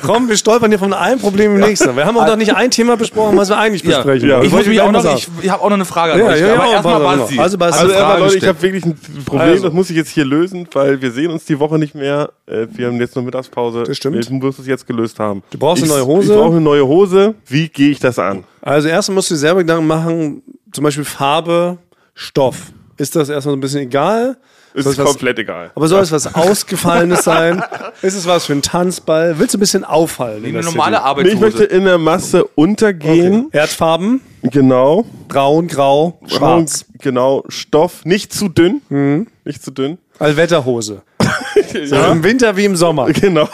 [0.06, 1.96] Komm, wir stolpern hier von einem Problem im nächsten.
[1.98, 3.98] Wir haben auch noch nicht ein Thema besprochen, was wir eigentlich Ja.
[3.98, 4.30] besprechen.
[4.30, 4.36] Ja.
[4.38, 4.46] wollen.
[4.46, 6.40] Ich, ich, ich habe auch noch eine Frage an Ja, euch.
[6.40, 7.20] ja, ja, aber erstmal warte, warte.
[7.20, 7.40] Basti.
[7.40, 9.64] Also, Basti, Also, aber Leute, ich habe wirklich ein Problem, Also.
[9.66, 12.30] das muss ich jetzt hier lösen, weil wir sehen uns die Woche nicht mehr.
[12.46, 13.84] Äh, Wir haben jetzt noch Mittagspause.
[13.84, 14.30] Das stimmt.
[14.30, 15.44] Du musst es jetzt gelöst haben.
[15.50, 16.32] Du brauchst eine neue Hose?
[16.34, 17.36] Ich brauche eine neue Hose.
[17.48, 18.44] Wie gehe ich das an?
[18.62, 21.80] Also erstmal musst du dir selber Gedanken machen, zum Beispiel Farbe,
[22.14, 22.58] Stoff.
[22.98, 24.38] Ist das erstmal so ein bisschen egal?
[24.74, 25.72] Ist Soll es was- komplett egal.
[25.76, 27.62] Aber soll es was Ausgefallenes sein?
[28.02, 29.38] Ist es was für ein Tanzball?
[29.38, 30.44] Willst du ein bisschen auffallen?
[30.46, 31.00] in Eine normale?
[31.24, 33.50] Nee, ich möchte in der Masse untergehen.
[33.52, 35.06] Erdfarben, Genau.
[35.28, 36.84] braun, grau, schwarz.
[36.86, 37.44] Braun, Genau.
[37.50, 38.06] Stoff.
[38.06, 38.82] Nicht zu dünn.
[38.90, 39.28] Mhm.
[39.44, 39.98] Nicht zu dünn.
[40.20, 41.02] Allwetterhose.
[41.74, 42.12] Ja.
[42.12, 43.08] Im Winter wie im Sommer.
[43.22, 43.48] Genau.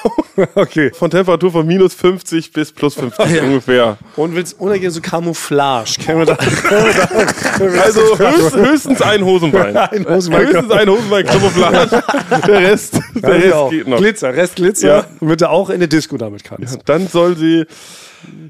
[0.53, 0.91] Okay.
[0.93, 3.97] Von Temperatur von minus 50 bis plus 50 ungefähr.
[4.15, 5.95] Und willst untergehen so Camouflage.
[6.06, 6.38] Kennen wir da?
[7.82, 9.75] Also höchst, höchstens ein Hosenbein.
[9.77, 10.47] Ein Hosenbein.
[10.47, 12.03] Höchstens ein Hosenbein Camouflage.
[12.47, 13.97] Der Rest, der Rest geht noch.
[13.97, 15.06] Glitzer, Rest Glitzer, Ja.
[15.19, 16.80] damit du auch in der Disco damit kannst.
[16.86, 17.65] Dann soll sie.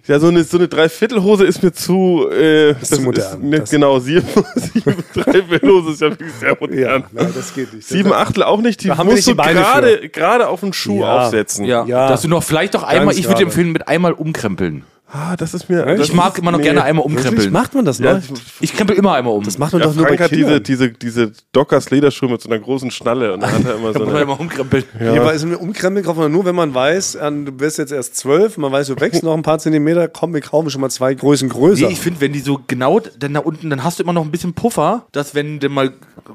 [0.08, 2.28] Ja, so eine, so eine Dreiviertelhose ist mir zu.
[2.32, 3.34] Äh, das zu modern.
[3.34, 4.26] Ist, ne, Das- genau, sieben,
[4.56, 7.04] sieben Dreiviertelhose ist ja wirklich sehr Ja, modern.
[7.12, 7.86] nein, das geht nicht.
[7.88, 11.02] Sieben Achtel auch nicht, die Da haben du die Beine gerade gerade auf den Schuh
[11.02, 11.26] Ja.
[11.26, 11.66] aufsetzen.
[11.66, 12.08] Ja, Ja.
[12.10, 14.84] dass du noch vielleicht doch einmal, ich würde empfehlen, mit einmal umkrempeln.
[15.10, 15.86] Ah, das ist mir.
[15.86, 16.66] Das Ich mag ist- immer noch nee.
[16.66, 17.26] gerne einmal Wirklich?
[17.26, 17.54] umkrempeln.
[17.54, 18.10] Macht man das noch?
[18.12, 18.22] Ja,
[18.60, 19.44] Ich krempel immer einmal um.
[19.44, 20.64] das macht man ja, doch nur Frank bei hat diese, Kindern.
[20.64, 24.00] diese, diese Dockers Lederschuhe mit so einer großen Schnalle und dann hat er immer so
[24.00, 24.84] muss man immer umkrempeln.
[25.00, 25.14] Ja.
[25.22, 28.18] aber ist mir umkrempeln kauft man nur, wenn man weiß, an, du bist jetzt erst
[28.18, 31.14] zwölf, man weiß, du wächst noch ein paar Zentimeter, komm, wir kaufen schon mal zwei
[31.14, 31.88] Größen größer.
[31.88, 34.26] Nee, ich finde, wenn die so genau dann da unten, dann hast du immer noch
[34.26, 35.94] ein bisschen Puffer, dass wenn du mal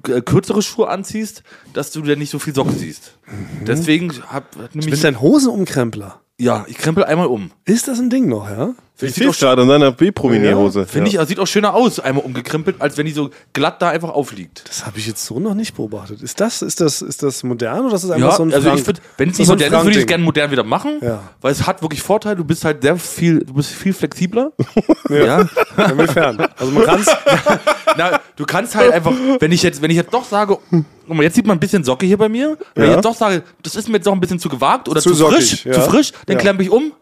[0.08, 1.42] äh, kürzere Schuhe anziehst,
[1.74, 3.18] dass du dann nicht so viel Socken siehst.
[3.66, 6.20] Deswegen hab du nämlich, bist ein Hosenumkrempler.
[6.42, 7.52] Ja, ich krempel einmal um.
[7.64, 8.74] Ist das ein Ding noch, ja?
[9.00, 10.86] Ich sehe gerade in seiner B-Prominierhose.
[10.86, 14.10] Finde ich, sieht auch schöner aus, einmal umgekrempelt, als wenn die so glatt da einfach
[14.10, 14.62] aufliegt.
[14.68, 16.22] Das habe ich jetzt so noch nicht beobachtet.
[16.22, 18.68] Ist das, ist das, ist das modern oder ist das einfach Ja, so ein also
[18.68, 20.62] Frank- ich finde, wenn es nicht so modern ist, würde ich es gerne modern wieder
[20.62, 21.20] machen, Ja.
[21.40, 22.36] weil es hat wirklich Vorteile.
[22.36, 24.52] Du bist halt sehr viel, du bist viel flexibler.
[25.08, 25.48] ja.
[25.90, 26.46] Inwiefern?
[26.56, 27.06] Also man kann es.
[27.96, 31.22] Na, du kannst halt einfach, wenn ich jetzt, wenn ich jetzt doch sage, guck mal,
[31.24, 32.90] jetzt sieht man ein bisschen Socke hier bei mir, wenn Ja.
[32.90, 35.10] ich jetzt doch sage, das ist mir jetzt doch ein bisschen zu gewagt oder Zu
[35.10, 35.72] zu, sockig, frisch, ja.
[35.72, 36.40] zu frisch, dann Ja.
[36.40, 36.92] klempe ich um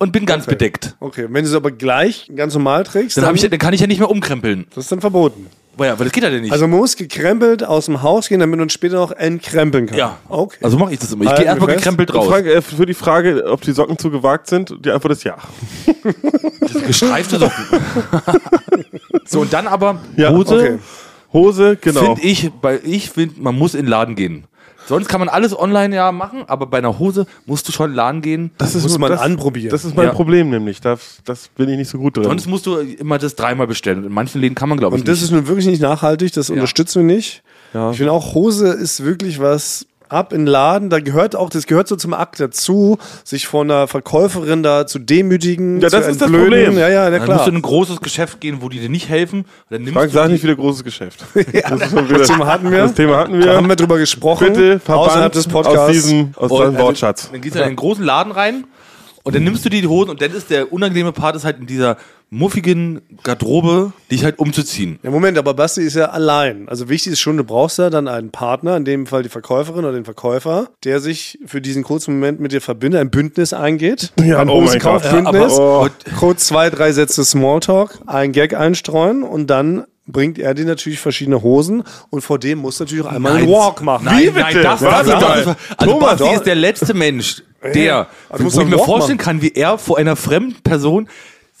[0.00, 0.96] und bin ganz bedeckt.
[0.98, 3.80] Okay, wenn du es aber gleich ganz normal trägst, Dann, dann, ich, dann kann ich
[3.80, 4.66] ja nicht mehr umkrempeln.
[4.74, 5.46] das ist dann verboten.
[5.76, 6.50] Weil, ja, weil das geht ja nicht.
[6.50, 9.96] Also man muss gekrempelt aus dem Haus gehen, damit man später noch entkrempeln kann.
[9.98, 10.18] ja.
[10.28, 10.58] Okay.
[10.62, 11.24] Also mache ich das immer.
[11.26, 12.26] Ich gehe erstmal gekrempelt raus.
[12.26, 15.36] Frank, äh, für die Frage, ob die Socken zu gewagt sind, die Antwort ist ja.
[16.86, 17.64] Gestreifte Socken.
[19.26, 20.78] so, und dann aber Ja, Hose, okay.
[21.32, 22.16] Hose, genau.
[22.16, 24.44] finde ich, weil ich finde, man muss in den Laden gehen.
[24.90, 28.22] Sonst kann man alles online ja machen, aber bei einer Hose musst du schon Laden
[28.22, 28.50] gehen.
[28.58, 29.70] das muss nur- man das, anprobieren.
[29.70, 30.12] Das ist mein Ja.
[30.12, 30.80] Problem nämlich.
[30.80, 32.24] Das, das bin ich nicht so gut drin.
[32.24, 33.98] Sonst musst du immer das dreimal bestellen.
[34.00, 35.24] Und in manchen Läden kann man, glaube ich, Und das nicht.
[35.24, 37.42] ist nun wirklich nicht nachhaltig, das unterstützen wir nicht.
[37.72, 37.92] Ja.
[37.92, 40.90] Ich finde auch, Hose ist wirklich was, ab in den Laden.
[40.90, 44.98] Da gehört auch, das gehört so zum Akt dazu, sich von einer Verkäuferin da zu
[44.98, 45.80] demütigen.
[45.80, 46.30] Ja, das zu ist das.
[46.30, 46.74] Problem.
[46.78, 47.36] Ja, ja, ja Dann klar.
[47.36, 49.44] musst du in ein großes Geschäft gehen, wo die dir nicht helfen.
[49.70, 51.24] Dann nimmst Frank, du sag nicht wieder großes Geschäft.
[51.34, 52.78] das Thema hatten wir.
[52.78, 53.56] Das Thema hatten Da wir.
[53.56, 54.52] haben wir drüber gesprochen.
[54.52, 55.92] Bitte außerhalb des aus Podcasts.
[55.92, 57.30] diesem aus Und deinem Wortschatz.
[57.30, 58.64] Dann gehst du in einen großen Laden rein
[59.22, 61.58] und dann nimmst du dir die Hosen und dann ist der unangenehme Part ist halt
[61.60, 61.96] in dieser
[62.30, 64.98] muffigen Garderobe, dich halt umzuziehen.
[65.02, 66.68] Ja, Moment, aber Basti ist ja allein.
[66.68, 69.80] Also wichtig ist schon, du brauchst ja dann einen Partner, in dem Fall die Verkäuferin
[69.84, 74.12] oder den Verkäufer, der sich für diesen kurzen Moment mit dir verbindet, ein Bündnis eingeht.
[74.22, 74.62] Ja, ein oh.
[74.62, 75.58] Hosenkaufbündnis.
[75.58, 75.88] Ja, Oh.
[76.18, 81.42] kurz zwei, drei Sätze Smalltalk, ein Gag einstreuen und dann bringt er dir natürlich verschiedene
[81.42, 83.52] Hosen und vor dem musst du natürlich auch einmal einen Nein.
[83.52, 84.04] Walk machen.
[84.04, 84.62] Nein, Wie nein, bitte?
[84.62, 85.44] das, Warte das, mal.
[85.44, 86.34] das, also Thomas, Basti doch.
[86.34, 87.42] ist der letzte Mensch,
[87.74, 89.18] der, du wo ich mir einen vorstellen machen.
[89.18, 91.08] kann, wie er vor einer fremden Person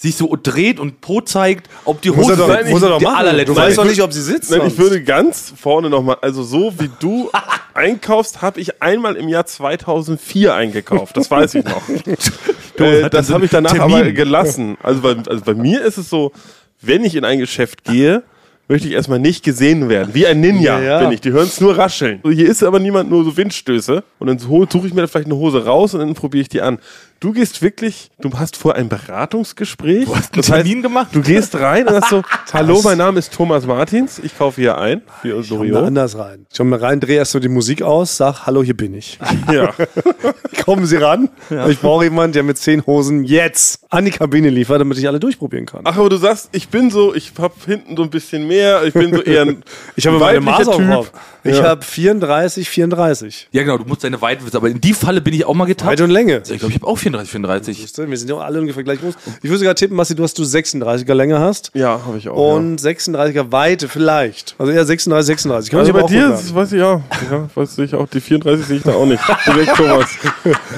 [0.00, 2.88] sich so dreht und Po zeigt, ob die Muss Hose er doch, Nein, muss er
[2.88, 4.50] doch die allerletzte Du weißt doch nicht, ob sie sitzt.
[4.50, 7.30] Nein, ich würde ganz vorne nochmal, also so wie du
[7.74, 11.18] einkaufst, habe ich einmal im Jahr 2004 eingekauft.
[11.18, 11.82] Das weiß ich noch.
[12.78, 13.96] äh, das habe ich danach Termin.
[13.96, 14.78] aber gelassen.
[14.82, 16.32] Also bei, also bei mir ist es so,
[16.80, 18.22] wenn ich in ein Geschäft gehe,
[18.68, 20.14] möchte ich erstmal nicht gesehen werden.
[20.14, 20.98] Wie ein Ninja Ja, ja.
[21.00, 21.20] bin ich.
[21.20, 22.20] Die hören es nur rascheln.
[22.24, 24.02] Hier ist aber niemand, nur so Windstöße.
[24.18, 26.78] Und dann suche ich mir vielleicht eine Hose raus und dann probiere ich die an.
[27.20, 30.06] Du gehst wirklich, du hast vor ein Beratungsgespräch.
[30.06, 31.08] Du hast einen Termin gemacht?
[31.12, 32.22] Du gehst rein und sagst so,
[32.54, 35.02] hallo, mein Name ist Thomas Martins, ich kaufe hier ein.
[35.20, 35.84] Für Komm da Loriot.
[35.84, 36.46] anders rein.
[36.50, 39.18] Ich komme rein, drehe erst so die Musik aus, sag, hallo, hier bin ich.
[39.52, 39.74] Ja.
[40.64, 41.28] Kommen Sie ran.
[41.68, 45.18] Ich brauche jemanden, der mit zehn Hosen jetzt an die Kabine liefert, damit ich alle
[45.18, 45.80] durchprobieren kann.
[45.84, 48.94] Ach, aber du sagst, ich bin so, ich hab hinten so ein bisschen mehr, ich
[48.94, 49.62] bin so eher ein
[49.96, 51.12] ich habe meine Maße auf.
[51.44, 51.64] Ich Ja.
[51.64, 53.48] habe 34, 34.
[53.52, 54.56] Ja, genau, du musst deine Weite wissen.
[54.56, 55.90] Aber in die Falle bin ich auch mal getappt.
[55.90, 56.42] Weite und Länge.
[56.48, 57.78] Ich glaube, ich habe auch 34, 34.
[58.08, 59.14] Wir sind ja auch alle ungefähr gleich groß.
[59.42, 61.70] Ich würde sogar tippen, Basti, du hast du 36er Länge hast.
[61.74, 62.54] Ja, habe ich auch.
[62.56, 64.54] Und 36er Weite vielleicht.
[64.58, 65.72] Also eher 36, 36.
[65.72, 65.78] ja.
[65.78, 67.00] Kann Also ich bei dir, ist, weiß ich ja,
[67.30, 69.22] ja, weiß ich auch, die 34 sehe ich da auch nicht.
[69.46, 70.06] Direkt Thomas.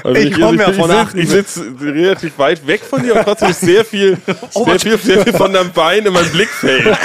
[0.04, 3.50] Also Ich komm ja von Ich sitze sitz relativ weit weg von dir, aber trotzdem
[3.50, 4.16] ist sehr viel,
[4.50, 6.96] sehr viel, sehr viel von deinem Bein in mein Blickfeld.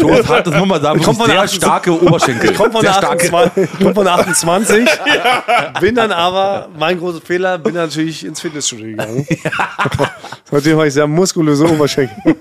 [0.00, 2.50] Thomas hat das muss man sagen, Komm von sehr der 28 starke Oberschenkel.
[2.50, 3.34] Ich komme von, sehr der starke.
[3.34, 4.88] 28 komm von der 28,
[5.80, 9.26] bin dann aber, mein großer Fehler, bin natürlich ins Fitnessstudio gegangen.
[10.50, 12.36] Seitdem habe ich sehr muskulöse Oberschenkel.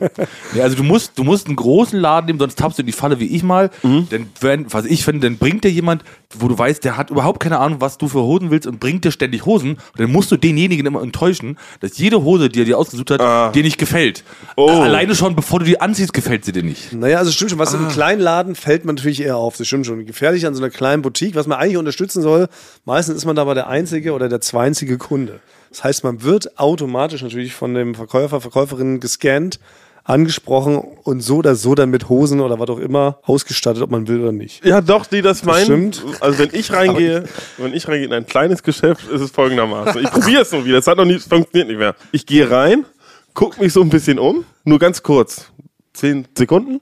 [0.54, 2.92] Ja, also du musst, du musst einen großen Laden nehmen, sonst tappst du in die
[2.92, 3.72] Falle wie ich mal.
[3.84, 6.04] Denn wenn, was ich finde, dann bringt dir jemand,
[6.38, 9.06] wo du weißt, der hat überhaupt keine Ahnung, was du für Hosen willst und bringt
[9.06, 9.72] dir ständig Hosen.
[9.72, 13.56] Und dann musst du denjenigen immer enttäuschen, dass jede Hose, die er dir ausgesucht hat,
[13.56, 14.24] dir nicht gefällt.
[14.56, 14.70] Oh.
[14.70, 16.94] Alleine schon, bevor du die anziehst, gefällt sie dir nicht.
[16.94, 19.58] Naja, also stimmt schon, was in einem kleinen Laden fällt man natürlich eher auf.
[19.58, 20.06] Das stimmt schon.
[20.06, 22.48] Gefährlich an so einer kleinen Boutique, was man eigentlich unterstützen soll,
[22.84, 25.40] meistens ist man dabei der einzige oder der zweinzige Kunde.
[25.70, 29.60] Das heißt, man wird automatisch natürlich von dem Verkäufer, Verkäuferin gescannt,
[30.06, 34.08] angesprochen und so oder so dann mit Hosen oder was auch immer ausgestattet, ob man
[34.08, 34.64] will oder nicht.
[34.64, 35.94] Ja, doch, die das meinen.
[35.94, 36.04] stimmt.
[36.22, 37.26] Also wenn ich reingehe,
[37.58, 40.02] wenn ich reingehe in ein kleines Geschäft, ist es folgendermaßen.
[40.04, 40.78] Ich probiere es so wieder.
[40.78, 41.96] Das hat noch nie, es funktioniert nicht mehr.
[42.12, 42.86] Ich gehe rein,
[43.34, 45.48] gucke mich so ein bisschen um, nur ganz kurz,
[45.94, 46.82] zehn Sekunden.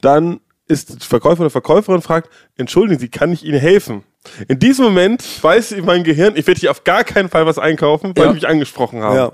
[0.00, 4.04] Dann ist der Verkäufer oder Verkäuferin fragt, entschuldigen Sie, kann ich Ihnen helfen?
[4.48, 7.58] In diesem Moment weiß ich mein Gehirn, ich werde hier auf gar keinen Fall was
[7.58, 8.28] einkaufen, weil Ja.
[8.30, 9.16] die mich angesprochen haben.
[9.16, 9.30] Ja.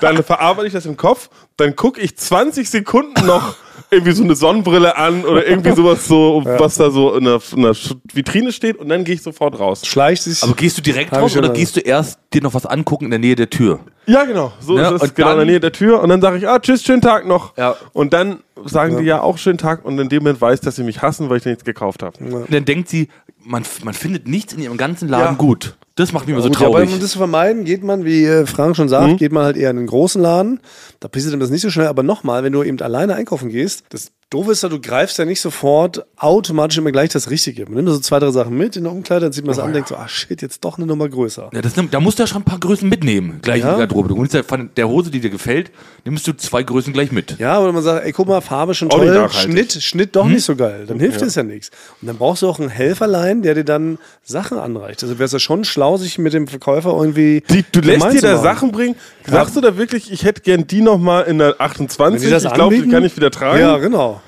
[0.00, 3.56] Dann verarbeite ich das im Kopf, dann gucke ich 20 Sekunden noch
[3.94, 7.62] irgendwie so eine Sonnenbrille an oder irgendwie sowas so, was da so in der, in
[7.62, 7.74] der
[8.12, 9.86] Vitrine steht und dann gehe ich sofort raus.
[9.86, 10.42] Schleicht sich.
[10.42, 13.20] Aber gehst du direkt raus oder gehst du erst dir noch was angucken in der
[13.20, 13.80] Nähe der Tür?
[14.06, 14.52] Ja, genau.
[14.60, 16.58] So Ja, ist es genau in der Nähe der Tür und dann sage ich, ah,
[16.58, 17.56] tschüss, schönen Tag noch.
[17.56, 17.76] Ja.
[17.92, 20.82] Und dann sagen die ja auch schönen Tag und in dem Moment weiß, dass sie
[20.84, 22.18] mich hassen, weil ich nichts gekauft habe.
[22.24, 23.08] Und dann denkt sie,
[23.42, 25.32] man, man findet nichts in ihrem ganzen Laden Ja.
[25.34, 25.76] gut.
[25.96, 26.92] Das macht mich immer so Gut, ja, aber traurig.
[26.94, 29.70] um das zu vermeiden, geht man, wie äh, Frank schon sagt, geht man halt eher
[29.70, 30.60] in einen großen Laden.
[30.98, 31.86] Da passiert einem das nicht so schnell.
[31.86, 35.24] Aber nochmal, wenn du eben alleine einkaufen gehst, das Doofe ist ja, du greifst ja
[35.24, 37.66] nicht sofort automatisch immer gleich das Richtige.
[37.66, 39.68] Man nimmt so zwei, drei Sachen mit in der Umkleide, dann sieht man es an
[39.68, 41.50] und denkt so, ah shit, jetzt doch eine Nummer größer.
[41.52, 43.68] Ja, das, da musst du ja schon ein paar Größen mitnehmen, gleich Ja.
[43.68, 44.08] in die Garderobe.
[44.08, 45.70] Du nimmst ja von der Hose, die dir gefällt,
[46.04, 47.38] nimmst du zwei Größen gleich mit.
[47.38, 49.28] Ja, oder man sagt, ey, guck mal, Farbe schon toll.
[49.30, 50.86] Schnitt, Schnitt doch nicht so geil.
[50.88, 51.70] Dann hilft es ja nichts.
[52.02, 55.00] Und dann brauchst du auch einen Helferlein, der dir dann Sachen anreicht.
[55.04, 57.44] Also wäre es ja schon schlau, sich mit dem Verkäufer irgendwie.
[57.50, 58.38] Die, du lässt dir da.
[58.38, 58.96] Sachen bringen.
[59.24, 62.22] Sagst du da wirklich, ich hätte gern die nochmal in der Wenn 28?
[62.26, 63.60] die das Ich glaube, die kann ich wieder tragen.
[63.60, 64.20] Ja, genau.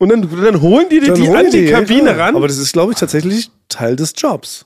[0.00, 2.28] Und dann, dann holen die dir Dann die holen an die, ja, Kabine klar.
[2.28, 2.36] ran.
[2.36, 4.64] Aber das ist, glaube ich, tatsächlich Teil des Jobs.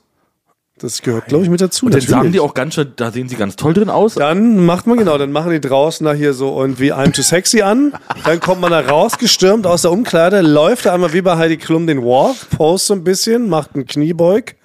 [0.77, 1.85] Das gehört, glaube ich, mit dazu.
[1.85, 2.09] Und dann natürlich.
[2.17, 4.15] sagen die auch ganz schön, da sehen sie ganz toll drin aus.
[4.15, 7.61] Dann macht man genau, dann machen die draußen da hier so irgendwie I'm too sexy
[7.61, 7.93] an.
[8.23, 11.85] Dann kommt man da rausgestürmt aus der Umkleide, läuft da einmal wie bei Heidi Klum
[11.85, 14.55] den Walk, post so ein bisschen, macht einen Kniebeug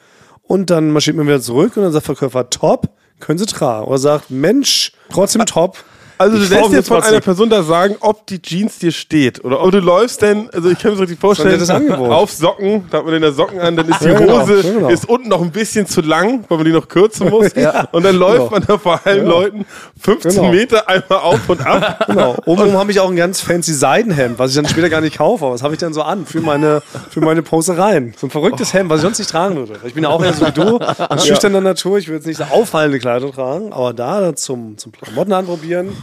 [0.42, 3.87] und dann marschiert man wieder zurück und dann sagt der Verkäufer top, können Sie tragen.
[3.87, 5.78] Oder sagt, Mensch, trotzdem top,
[6.20, 9.62] Also du lässt jetzt von einer Person da sagen, ob die Jeans dir steht oder
[9.64, 12.11] ob du läufst denn, also ich kann mir so richtig Das vorstellen, Angebot.
[12.11, 14.56] auf Socken, da hat man den da Socken an, dann ist die Ja, genau, Hose
[14.61, 14.88] ja, genau.
[14.90, 17.52] ist unten noch ein bisschen zu lang, weil man die noch kürzen muss
[17.92, 18.50] und dann läuft Genau.
[18.50, 19.64] man da vor allen Leuten
[19.98, 20.50] 15 Genau.
[20.50, 22.04] Meter einmal auf und ab.
[22.06, 22.37] Genau.
[22.44, 25.44] Obenrum habe ich auch ein ganz fancy Seidenhemd, was ich dann später gar nicht kaufe.
[25.46, 28.12] Aber was habe ich dann so an für meine, für meine Posereien?
[28.18, 29.76] So ein verrücktes Hemd, was ich sonst nicht tragen würde.
[29.87, 31.96] Ich bin ja auch eher so wie du, an schüchterner Natur.
[31.98, 35.96] Ich würde jetzt nicht so auffallende Kleidung tragen, aber da zum, zum Klamotten anprobieren,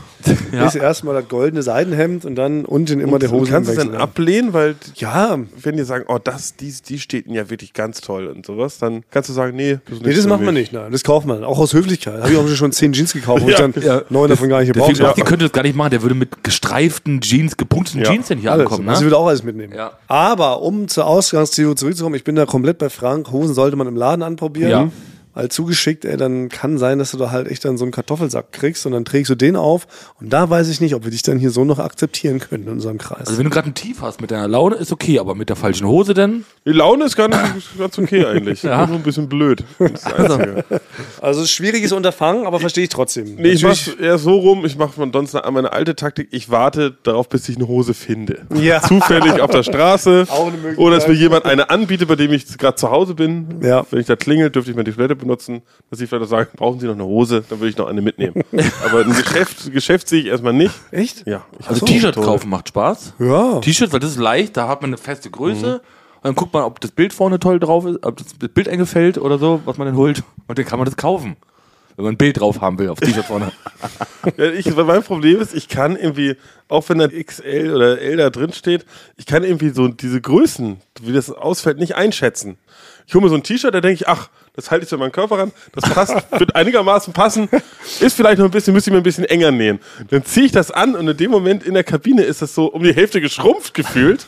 [0.66, 3.96] ist erstmal das goldene Seidenhemd und dann unten immer der Du Hosen kannst es dann
[3.96, 8.02] ablehnen, weil Ja, wenn die sagen, oh, das, die, die steht ihnen ja wirklich ganz
[8.02, 10.92] toll und sowas, dann kannst du sagen, nee, das, Nee, das macht man nicht, nein.
[10.92, 11.44] Das kauft man.
[11.44, 12.22] Auch aus Höflichkeit.
[12.22, 13.66] Habe ich auch schon zehn Jeans gekauft, wo Ja.
[13.68, 15.14] ich dann neun davon gar nicht gebraucht habe.
[15.16, 15.92] die könnte das gar nicht machen.
[15.92, 18.12] Der würde mit gestreiften Jeans, gepunkteten Ja.
[18.12, 18.66] Jeans denn hier Alles.
[18.68, 18.90] ankommen.
[18.90, 19.06] Also Ne?
[19.08, 19.74] würde auch alles mitnehmen.
[19.76, 19.92] Ja.
[20.08, 23.32] Aber um zur Ausgangstheorie zurückzukommen, ich bin da komplett bei Frank.
[23.32, 24.92] Hosen sollte man im Laden anprobieren.
[25.38, 28.52] Weil zugeschickt, ey, dann kann sein, dass du da halt echt dann so einen Kartoffelsack
[28.52, 29.86] kriegst und dann trägst du den auf.
[30.20, 32.70] Und da weiß ich nicht, ob wir dich dann hier so noch akzeptieren können in
[32.72, 33.28] unserem Kreis.
[33.28, 35.56] Also wenn du gerade ein Tief hast mit deiner Laune, ist okay, aber mit der
[35.56, 36.44] falschen Hose denn?
[36.66, 37.38] Die Laune ist ganz,
[37.78, 38.64] ganz okay eigentlich.
[38.64, 38.88] Ja.
[38.88, 39.64] Nur ein bisschen blöd.
[39.78, 39.94] Also
[41.22, 43.36] es ist ein schwieriges Unterfangen, aber verstehe ich trotzdem.
[43.36, 46.50] Nee, ich mach's eher so rum, ich mache von sonst an meine alte Taktik, ich
[46.50, 48.48] warte darauf, bis ich eine Hose finde.
[48.56, 48.82] Ja.
[48.82, 50.26] Zufällig auf der Straße.
[50.30, 50.80] Auch eine Möglichkeit.
[50.80, 53.60] Oder dass mir jemand eine anbietet, bei dem ich gerade zu Hause bin.
[53.62, 53.86] Ja.
[53.92, 55.27] Wenn ich da klingelt, dürfte ich mal die Toilette benutzen.
[55.28, 57.44] Dass ich vielleicht auch sage, brauchen Sie noch eine Hose?
[57.50, 58.44] Dann würde ich noch eine mitnehmen.
[58.86, 60.74] Aber ein Geschäft, Geschäft sehe ich erstmal nicht.
[60.92, 61.26] Echt?
[61.28, 61.46] Ja.
[61.60, 63.14] Ich Also T-Shirt kaufen macht Spaß.
[63.20, 63.60] Ja.
[63.60, 65.76] T-Shirt, weil das ist leicht, da hat man eine feste Größe.
[65.76, 68.80] Und dann guckt man, ob das Bild vorne toll drauf ist, ob das Bild eng
[68.80, 70.24] gefällt oder so, was man denn holt.
[70.48, 71.38] Und dann kann man das kaufen.
[71.96, 73.52] Wenn man ein Bild drauf haben will auf T-Shirt vorne.
[74.36, 76.36] Ja, ich, mein Problem ist, ich kann irgendwie,
[76.68, 78.86] auch wenn da XL oder L da drin steht,
[79.16, 82.58] ich kann irgendwie so diese Größen, wie das ausfällt, nicht einschätzen.
[83.08, 85.12] Ich hole mir so ein T-Shirt, da denke ich, ach, das halte ich zu meinem
[85.14, 87.48] Körper ran, das passt, wird einigermaßen passen,
[88.02, 89.80] ist vielleicht noch ein bisschen, müsste ich mir ein bisschen enger nähen.
[90.10, 92.66] Dann ziehe ich das an und in dem Moment in der Kabine ist das so
[92.66, 94.28] um die Hälfte geschrumpft gefühlt.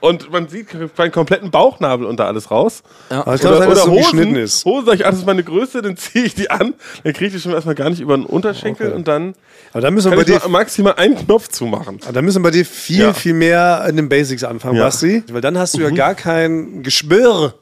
[0.00, 2.84] Und man sieht meinen kompletten Bauchnabel unter alles raus.
[3.08, 4.64] Aber ich glaube, dass das so geschnitten ist.
[4.64, 7.26] Hosen, sag ich, ach, das ist meine Größe, dann ziehe ich die an, dann kriege
[7.26, 9.34] ich die schon erstmal gar nicht über den Unterschenkel und dann
[9.72, 11.98] Aber da müssen wir kann bei ich dir mal maximal einen Knopf zumachen.
[12.04, 13.12] Aber da müssen wir bei dir viel, Ja.
[13.12, 14.84] viel mehr in den Basics anfangen, Ja.
[14.84, 15.24] Basti.
[15.32, 17.54] Weil dann hast du ja gar kein Geschwür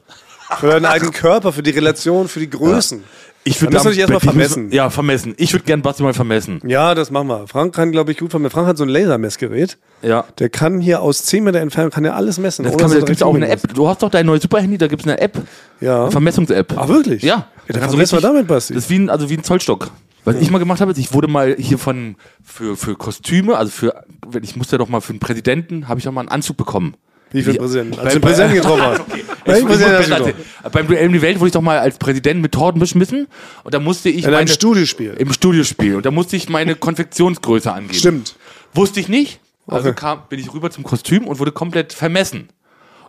[0.59, 3.03] für deinen eigenen Körper, für die Relation, für die Größen.
[3.49, 4.73] Ich Dann müssen wir dich erstmal vermessen.
[4.73, 5.35] Ja, vermessen.
[5.37, 6.61] Ich würde gern Basti mal vermessen.
[6.67, 7.47] Ja, das machen wir.
[7.47, 8.53] Frank kann, glaube ich, gut vermessen.
[8.53, 9.79] Frank hat so ein Lasermessgerät.
[10.03, 10.25] Ja.
[10.41, 12.65] Der kann hier aus 10 Meter Entfernung kann er alles messen.
[12.65, 13.73] Das ohne kann dass da er gibt's auch eine App.
[13.73, 15.41] Du hast doch dein neues Superhandy, da gibt's eine App.
[15.81, 16.03] Ja.
[16.03, 16.75] Eine Vermessungs-App.
[16.77, 17.23] Ach, wirklich?
[17.23, 17.29] Ja.
[17.29, 18.75] Ja, dann kannst du vermessen wir richtig- damit, Basti.
[18.75, 19.93] Das ist wie ein, also wie ein Zollstock.
[20.25, 23.71] Was ich mal gemacht habe, ist, ich wurde mal hier von, für, für Kostüme, also
[23.71, 24.03] für,
[24.43, 26.97] ich musste doch mal für einen Präsidenten, habe ich auch mal einen Anzug bekommen.
[27.37, 27.59] Wie für den.
[27.59, 27.99] Präsidenten?
[27.99, 29.01] Als du den Präsidenten getroffen hast.
[29.15, 30.45] Ich, Welchen ich, hast ich, du also, getroffen?
[30.73, 33.29] beim Duell um die Welt wurde ich doch mal als Präsident mit Torten beschmissen
[33.65, 35.15] und da musste ich In einem Studiospiel.
[35.19, 37.95] im Studiospiel und da musste ich meine Konfektionsgröße angeben.
[37.99, 38.37] Stimmt.
[38.75, 39.41] Wusste ich nicht.
[39.69, 39.99] Also Okay.
[39.99, 42.49] kam, bin ich rüber zum Kostüm und wurde komplett vermessen.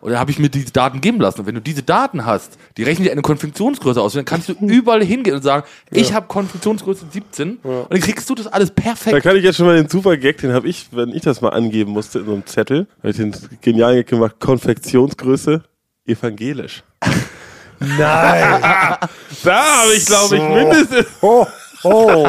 [0.02, 1.42] Und dann habe ich mir diese Daten geben lassen.
[1.42, 4.14] Und wenn du diese Daten hast, die rechnen dir eine Konfektionsgröße aus.
[4.14, 7.58] Und dann kannst du überall hingehen und sagen, ich habe Konfektionsgröße 17.
[7.64, 9.24] Und dann kriegst du das alles Da perfekt.
[9.24, 11.50] kann ich jetzt schon mal den super Gag, den habe ich, wenn ich das mal
[11.50, 15.64] angeben musste in so einem Zettel, habe ich den genialen Gag gemacht, Konfektionsgröße
[16.06, 16.84] evangelisch.
[17.80, 18.62] Nein.
[19.44, 21.06] Da habe ich, glaube ich, mindestens.
[21.94, 22.28] Oh.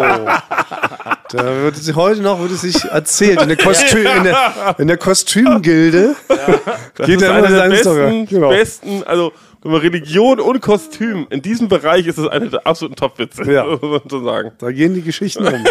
[1.30, 4.88] Da wird sich heute noch wird es sich erzählt in der, Kostüm, in der, in
[4.88, 6.16] der Kostümgilde.
[6.28, 6.38] Geht
[6.96, 8.48] Das ist ja immer der besten, Genau.
[8.48, 12.96] besten, also wenn man Religion und Kostüm, in diesem Bereich ist es eine der absoluten
[12.96, 13.64] Top-Witze, Ja.
[13.66, 14.52] muss man so sagen.
[14.58, 15.64] Da gehen die Geschichten um.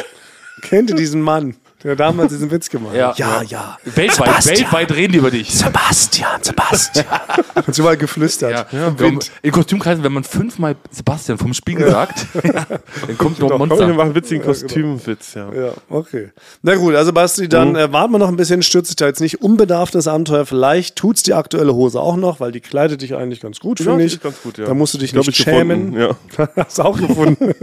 [0.61, 3.17] Kennt ihr diesen Mann, der damals diesen Witz gemacht hat?
[3.19, 3.41] Ja.
[3.43, 3.77] ja.
[3.85, 4.57] Weltweit, Sebastian.
[4.57, 5.53] weltweit reden die über dich.
[5.53, 7.05] Sebastian, Sebastian.
[7.55, 8.71] Hat sie mal geflüstert.
[8.73, 8.99] Ja.
[8.99, 9.31] Wind.
[9.43, 13.75] in Kostümkreisen, wenn man fünfmal Sebastian vom Spiegel sagt, dann kommt noch ein Komm, wir
[13.75, 13.87] Monster.
[13.89, 15.51] machen einen witzigen Kostümwitz, ja.
[15.53, 16.31] Ja, okay.
[16.61, 19.21] Na gut, also Basti, dann äh, warten wir noch ein bisschen, stürzt dich da jetzt
[19.21, 20.45] nicht unbedarft das Abenteuer.
[20.45, 24.03] Vielleicht tut's die aktuelle Hose auch noch, weil die kleidet dich eigentlich ganz gut, finde
[24.03, 24.19] ich.
[24.21, 24.65] ganz gut, ja.
[24.65, 25.93] Da musst du dich Glaub nicht ich schämen.
[25.93, 26.47] gefunden, ja.
[26.65, 27.53] Hast du auch gefunden.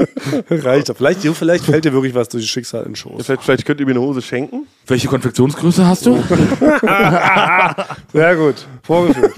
[0.51, 0.97] Reicht doch.
[0.97, 3.27] Vielleicht, vielleicht fällt dir wirklich was durch das Schicksal in den Schoß.
[3.27, 4.67] Vielleicht, vielleicht könnt ihr mir eine Hose schenken.
[4.87, 6.23] Welche Konfektionsgröße hast du?
[8.13, 8.67] Sehr gut.
[8.83, 9.33] Vorgeführt.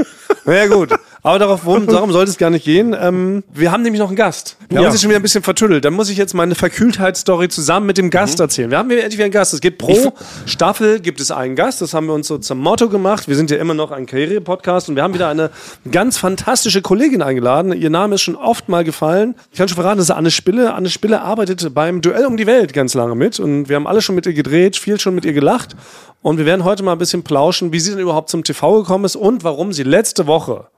[0.45, 0.91] Ja, gut.
[1.27, 2.95] Aber darauf, worum, darum sollte es gar nicht gehen.
[2.97, 4.57] Ähm, wir haben nämlich noch einen Gast.
[4.69, 4.89] Wir haben Ja.
[4.91, 5.85] uns jetzt schon wieder ein bisschen vertüttelt.
[5.85, 8.71] Dann muss ich jetzt meine Verkühltheitsstory zusammen mit dem Gast erzählen.
[8.71, 9.53] Wir haben hier endlich wieder einen Gast.
[9.53, 10.13] Es gibt pro
[10.45, 11.83] Staffel gibt es einen Gast.
[11.83, 13.27] Das haben wir uns so zum Motto gemacht.
[13.27, 15.51] Wir sind ja immer noch ein Karriere-Podcast und wir haben wieder eine
[15.91, 17.73] ganz fantastische Kollegin eingeladen.
[17.73, 19.35] Ihr Name ist schon oft mal gefallen.
[19.51, 20.75] Ich kann schon verraten, das ist Anne Spille.
[20.75, 24.01] Anne Spille arbeitet beim Duell um die Welt ganz lange mit und wir haben alle
[24.01, 25.75] schon mit ihr gedreht, viel schon mit ihr gelacht.
[26.23, 29.05] Und wir werden heute mal ein bisschen plauschen, wie sie denn überhaupt zum TV gekommen
[29.05, 30.69] ist und warum sie letzte Woche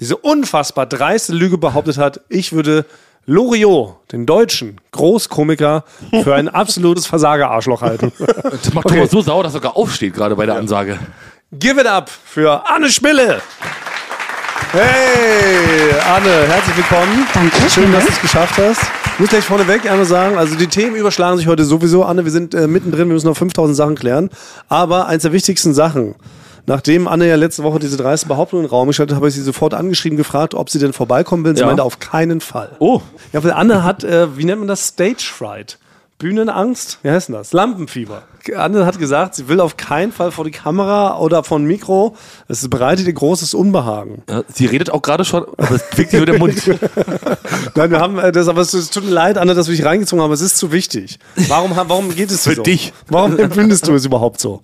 [0.00, 2.84] diese unfassbar dreiste Lüge behauptet hat, ich würde
[3.24, 5.84] Loriot, den deutschen Großkomiker,
[6.22, 8.12] für ein absolutes Versager-Arschloch halten.
[8.42, 10.98] Das macht Thomas so sauer, dass er sogar aufsteht, gerade bei der Ansage.
[11.52, 13.40] Give it up für Anne Schmille.
[14.72, 17.26] Hey, Anne, herzlich willkommen.
[17.32, 17.70] Danke.
[17.70, 18.82] Schön, dass du es geschafft hast.
[19.14, 22.04] Ich muss gleich vorneweg einmal sagen, also die Themen überschlagen sich heute sowieso.
[22.04, 24.28] Anne, wir sind äh, mittendrin, wir müssen noch 5000 Sachen klären.
[24.68, 26.14] Aber eins der wichtigsten Sachen,
[26.66, 29.34] Nachdem Anne ja letzte Woche diese dreiste Behauptung in den Raum gestellt hat, habe ich
[29.34, 31.54] sie sofort angeschrieben, gefragt, ob sie denn vorbeikommen will.
[31.54, 31.66] Sie Ja.
[31.66, 32.74] meinte auf keinen Fall.
[32.80, 33.00] Oh.
[33.32, 34.88] Ja, weil Anne hat, äh, wie nennt man das?
[34.88, 35.78] Stage Fright.
[36.18, 36.98] Bühnenangst?
[37.02, 37.52] Wie heißt denn das?
[37.52, 38.22] Lampenfieber.
[38.54, 42.16] Anne hat gesagt, sie will auf keinen Fall vor die Kamera oder vor ein Mikro.
[42.48, 44.22] Es bereitet ihr großes Unbehagen.
[44.28, 46.56] Ja, sie redet auch gerade schon, aber es zwickt sie über den Mund.
[47.74, 49.84] Nein, wir haben äh, das, aber es, es tut mir leid, Anne, dass wir dich
[49.84, 51.18] reingezogen haben, es ist zu wichtig.
[51.48, 52.62] Warum, warum geht es Für so?
[52.62, 52.92] dich.
[53.08, 54.60] Warum empfindest du es überhaupt so?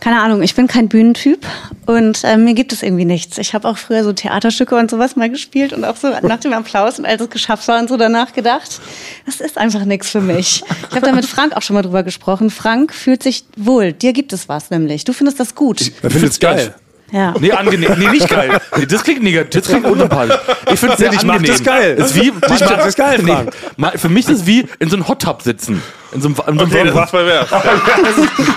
[0.00, 1.44] Keine Ahnung, ich bin kein Bühnentyp
[1.86, 3.38] und äh, mir gibt es irgendwie nichts.
[3.38, 6.52] Ich habe auch früher so Theaterstücke und sowas mal gespielt und auch so nach dem
[6.52, 8.80] Applaus und als es geschafft war und so danach gedacht,
[9.26, 10.62] das ist einfach nichts für mich.
[10.90, 12.50] Ich habe da mit Frank auch schon mal drüber gesprochen.
[12.50, 13.92] Frank fühlt sich wohl.
[13.92, 15.04] Dir gibt es was nämlich.
[15.04, 15.80] Du findest das gut.
[16.02, 16.74] Er findet es geil.
[17.10, 17.34] Ja.
[17.40, 17.94] Nee, angenehm.
[17.98, 18.60] Nee, nicht geil.
[18.76, 19.62] Nee, das klingt negativ.
[19.62, 20.36] Das klingt unsympathisch.
[20.70, 21.56] Ich finde es sehr Ich mag angenehm.
[21.56, 21.94] das geil.
[21.94, 23.32] Ist wie, Ich mag das geil, nee,
[23.76, 23.98] Frank.
[23.98, 25.82] Für mich ist es wie in so einem Hot Tub sitzen.
[26.12, 27.46] In so einem, in so einem Okay, das war's bei?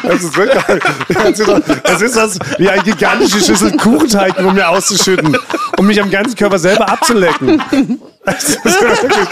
[0.07, 0.63] Das ist wirklich.
[1.13, 5.37] Das ist, doch- das das wie eine gigantische Schüssel Kuchenteig um mir auszuschütten,
[5.77, 7.61] um mich am ganzen Körper selber abzulecken.
[8.23, 9.27] Das ist wirklich,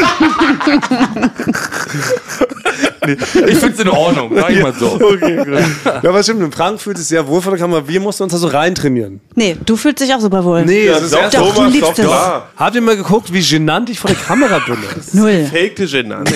[3.48, 4.94] Ich finde es in Ordnung, sag ich mal so.
[4.96, 5.40] okay.
[6.04, 6.42] Ja, was stimmt.
[6.44, 7.88] In Frank fühlt sich sehr wohl vor der Kamera.
[7.88, 9.20] Wir mussten uns da so reintrainieren.
[9.36, 10.64] Nee, du fühlst dich auch super wohl.
[10.66, 12.06] Nee, das ist doch, erst Doch, du Thomas, liebst doch es.
[12.06, 12.48] klar.
[12.56, 14.78] Habt ihr mal geguckt, wie genannt ich vor der Kamera bin?
[15.14, 15.46] Null.
[15.52, 16.32] Fakte Genanz.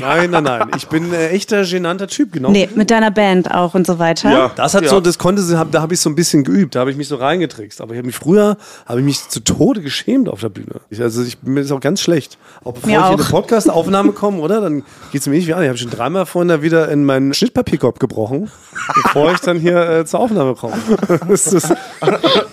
[0.00, 0.68] Nein, nein, nein.
[0.76, 2.50] Ich bin äh, echter genannter Typ, genau.
[2.50, 4.30] Nee, mit deiner Band auch und so weiter.
[4.30, 4.50] Ja.
[4.56, 4.90] Das hat Ja.
[4.90, 6.96] so, das konnte sie, hab- da habe ich so ein bisschen geübt, da habe ich
[6.96, 7.80] mich so reingetrickst.
[7.80, 8.56] Aber ich habe mich früher,
[8.86, 10.80] habe ich mich zu Tode geschämt auf der Bühne.
[10.90, 12.38] Ich, also ich mir ist auch ganz schlecht.
[12.64, 13.30] Auch bevor Mir ich in eine auch.
[13.30, 14.60] Podcast-Aufnahme komme, oder?
[14.60, 15.62] Dann geht es mir nicht wie an.
[15.62, 18.50] Ich habe schon dreimal vorhin da wieder in meinen Schnittpapierkorb gebrochen,
[19.04, 20.74] bevor ich dann hier äh, zur Aufnahme komme.
[21.28, 21.68] das ist,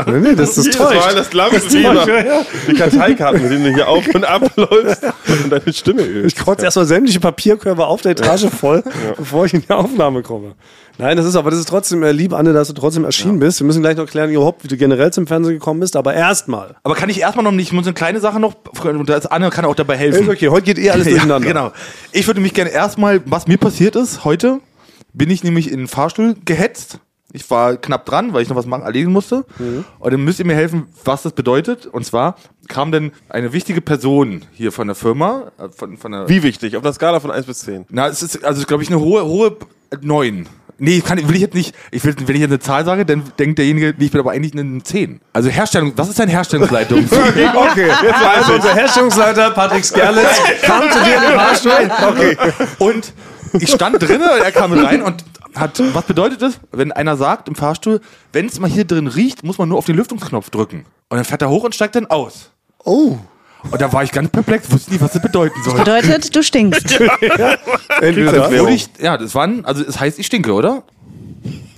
[0.07, 1.17] nee, nee, das ist Jedes Mal täuscht.
[1.17, 1.93] das Lampenfieber.
[1.95, 2.41] täuscht, ja.
[2.67, 6.45] Die Karteikarten, mit denen du hier auf und ab läufst und deine Stimme Ich übst.
[6.45, 8.83] kotze erstmal sämtliche Papierkörbe auf der Etage voll,
[9.17, 10.53] bevor ich in die Aufnahme komme.
[10.97, 13.59] Nein, das ist aber das ist trotzdem äh, lieb, Anne, dass du trotzdem erschienen bist.
[13.59, 15.95] Wir müssen gleich noch klären, überhaupt, wie du generell zum Fernsehen gekommen bist.
[15.95, 16.75] Aber erstmal.
[16.83, 19.65] Aber kann ich erstmal noch nicht, ich muss eine kleine Sache noch, und Anne kann
[19.65, 20.23] auch dabei helfen.
[20.23, 21.47] Ist okay, heute geht eh alles Ja, durcheinander.
[21.47, 21.71] genau.
[22.11, 24.59] Ich würde mich gerne erstmal, was mir passiert ist heute,
[25.13, 26.99] bin ich nämlich in den Fahrstuhl gehetzt.
[27.33, 29.45] Ich war knapp dran, weil ich noch was machen, erledigen musste.
[29.59, 29.85] Mhm.
[29.99, 31.85] Und dann müsst ihr mir helfen, was das bedeutet.
[31.85, 32.35] Und zwar
[32.67, 36.75] kam dann eine wichtige Person hier von der Firma, äh, von, von der, Wie wichtig?
[36.77, 37.85] Auf einer Skala von 1 bis 10.
[37.89, 39.57] na, es ist, also, glaube ich, eine hohe, hohe
[40.01, 40.47] 9.
[40.83, 41.75] Nee, kann, will ich jetzt nicht.
[41.91, 44.31] Ich will, wenn ich jetzt eine Zahl sage, dann denkt derjenige, nee, ich bin aber
[44.31, 45.21] eigentlich eine 10.
[45.31, 47.05] Also Herstellung, was ist denn Herstellungsleitung?
[47.11, 51.91] Okay, jetzt war also unser Herstellungsleiter Patrick Skerlitz kam zu dir in den Fahrstuhl.
[52.09, 52.37] Okay.
[52.79, 53.13] Und
[53.53, 55.23] ich stand drinnen, er kam rein und
[55.55, 58.01] hat, was bedeutet das, wenn einer sagt im Fahrstuhl,
[58.33, 60.85] wenn es mal hier drin riecht, muss man nur auf den Lüftungsknopf drücken.
[61.09, 62.51] Und dann fährt er hoch und steigt dann aus.
[62.83, 63.17] Oh.
[63.69, 65.77] Und da war ich ganz perplex, wusste nicht, was das bedeuten soll.
[65.77, 66.99] Bedeutet, du stinkst.
[68.01, 68.51] Entweder das.
[68.59, 70.83] Wurde ich, ja, das waren, also es heißt, ich stinke, oder?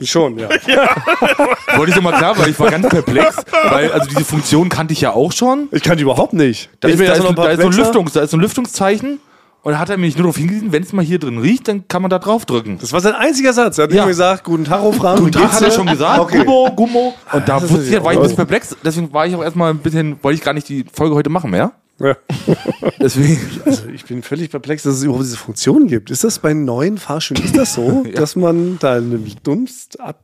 [0.01, 0.49] Schon, ja.
[1.75, 3.37] Wollte ich so mal klar, weil ich war ganz perplex,
[3.69, 5.67] weil also diese Funktion kannte ich ja auch schon.
[5.71, 6.69] Ich kann die überhaupt nicht.
[6.81, 7.83] Da Ich ist, bin da erst ist, noch da ist so ein perplexer.
[7.83, 9.19] Lüftungs, da ist so ein Lüftungszeichen
[9.63, 11.87] und da hat er mich nur darauf hingewiesen, wenn es mal hier drin riecht, dann
[11.87, 12.77] kann man da drauf drücken.
[12.79, 13.77] Das war sein einziger Satz.
[13.79, 13.99] Er hat Ja.
[14.03, 15.19] immer gesagt, guten Tag, Frank.
[15.19, 16.19] Guten Tag, hat er schon gesagt.
[16.19, 16.39] Okay.
[16.43, 17.13] Gummo, Gummo.
[17.31, 18.75] Und da wusste ich, war ich ja- ein bisschen perplex.
[18.83, 21.49] Deswegen war ich auch erstmal ein bisschen, wollte ich gar nicht die Folge heute machen
[21.51, 21.71] mehr.
[21.99, 22.17] Ja.
[22.99, 23.39] Deswegen.
[23.65, 26.09] Also ich bin völlig perplex, dass es überhaupt diese Funktion gibt.
[26.11, 29.17] Ist das bei neuen Fahrstühlen, ist das so, dass man da eine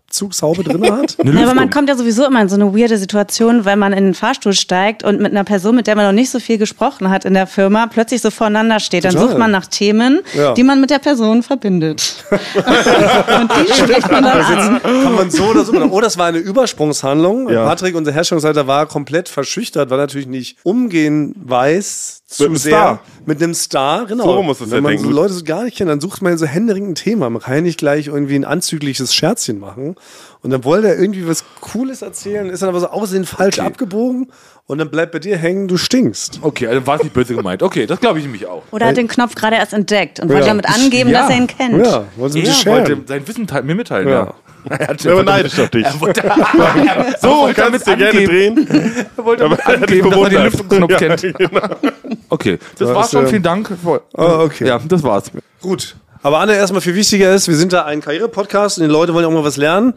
[0.10, 1.18] Dunstabzugshaube drin hat?
[1.24, 4.06] Ja, aber man kommt ja sowieso immer in so eine weirde Situation, wenn man in
[4.06, 7.10] den Fahrstuhl steigt und mit einer Person, mit der man noch nicht so viel gesprochen
[7.10, 9.06] hat in der Firma, plötzlich so voreinander steht.
[9.06, 9.28] Dann Total.
[9.30, 10.54] sucht man nach Themen, Ja.
[10.54, 12.26] die man mit der Person verbindet.
[12.32, 14.82] und die spricht man dann an.
[14.82, 15.74] Kann man so oder so.
[15.74, 17.50] Oh, das war eine Übersprungshandlung.
[17.50, 17.66] Ja.
[17.66, 22.72] Patrick, unser Herstellungsleiter, war komplett verschüchtert, weil er natürlich nicht umgehen weiß zu einem sehr
[22.72, 23.00] Star.
[23.26, 24.06] mit einem Star.
[24.06, 24.24] Genau.
[24.24, 25.06] So muss es Wenn ja man denken.
[25.06, 27.30] so Leute so gar nicht kennt, dann sucht man so händeringend ein Thema.
[27.30, 29.96] Man kann ja nicht gleich irgendwie ein anzügliches Scherzchen machen.
[30.42, 34.32] Und dann wollte er irgendwie was Cooles erzählen, ist dann aber so aussehen falsch abgebogen
[34.68, 36.40] und dann bleibt bei dir hängen, du stinkst.
[36.44, 37.62] Okay, also war es nicht böse gemeint.
[37.64, 38.64] Okay, das glaube ich nämlich auch.
[38.72, 40.48] Oder hat den Knopf gerade erst entdeckt und wollte Ja.
[40.48, 41.22] damit angeben, Ja.
[41.24, 41.86] dass er ihn kennt.
[41.86, 44.34] Ja, wollen sie Er mich wollte sein Wissen mir mitteilen, Ja.
[44.70, 44.76] Ja.
[44.76, 45.86] Er hat war neidisch auf dich.
[45.86, 46.22] Er wollte,
[47.22, 48.68] So, kannst du gerne drehen.
[49.18, 50.44] er wollte er dich angeben, dass er den.
[50.44, 51.22] Lüftungsknopf Ja, kennt.
[51.38, 51.62] genau.
[52.30, 53.24] Okay, das war's schon.
[53.24, 53.72] ähm, Vielen Dank.
[54.16, 54.68] Ah, okay.
[54.68, 55.32] Ja, das war's.
[55.62, 55.96] Gut.
[56.22, 59.24] Aber Anne, erstmal viel wichtiger ist, wir sind da ein Karriere-Podcast und die Leute wollen
[59.24, 59.94] ja auch mal was lernen.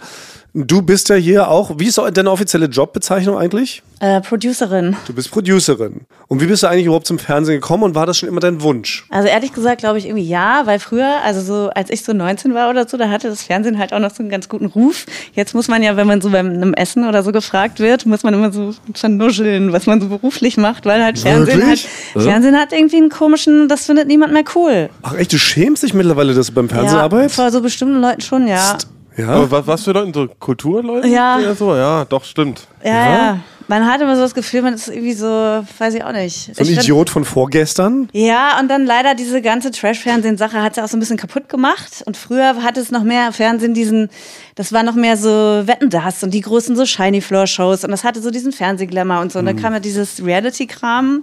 [0.55, 3.83] Du bist ja hier auch, wie ist deine offizielle Jobbezeichnung eigentlich?
[4.01, 4.97] Äh, Producerin.
[5.07, 6.03] Du bist Producerin.
[6.29, 8.61] Und wie bist du eigentlich überhaupt zum Fernsehen gekommen und war das schon immer dein
[8.61, 9.07] Wunsch?
[9.09, 12.53] Also ehrlich gesagt glaube ich irgendwie ja, weil früher, also so als ich so 19
[12.53, 15.07] war oder so, da hatte das Fernsehen halt auch noch so einen ganz guten Ruf.
[15.33, 18.23] Jetzt muss man ja, wenn man so beim einem Essen oder so gefragt wird, muss
[18.23, 21.89] man immer so vernuscheln, was man so beruflich macht, weil halt Fernsehen Wirklich?
[22.15, 24.91] hat, Fernsehen hat irgendwie einen komischen, das findet niemand mehr cool.
[25.01, 27.37] Ach echt, du schämst dich mittlerweile, dass du beim Fernsehen Ja, arbeitest?
[27.37, 28.77] vor so bestimmten Leuten schon, ja.
[29.17, 29.29] Ja.
[29.29, 30.13] Aber was, was für Leute?
[30.15, 31.09] So Kulturleute?
[31.09, 31.39] Ja.
[31.39, 31.75] Oder so?
[31.77, 32.67] Ja, doch, stimmt.
[32.85, 33.39] Ja, ja.
[33.69, 36.55] Man hat immer so das Gefühl, man ist irgendwie so, weiß ich auch nicht.
[36.55, 38.09] So ein Ich find- Idiot von vorgestern?
[38.13, 42.03] Ja, und dann leider diese ganze Trash-Fernsehen-Sache hat es auch so ein bisschen kaputt gemacht.
[42.05, 44.11] Und früher hatte es noch mehr Fernsehen, diesen,
[44.57, 48.21] das war noch mehr so Wetten das und die großen so Shiny-Floor-Shows und das hatte
[48.21, 49.39] so diesen Fernsehglamour und so.
[49.39, 51.23] Und dann kam ja dieses Reality-Kram.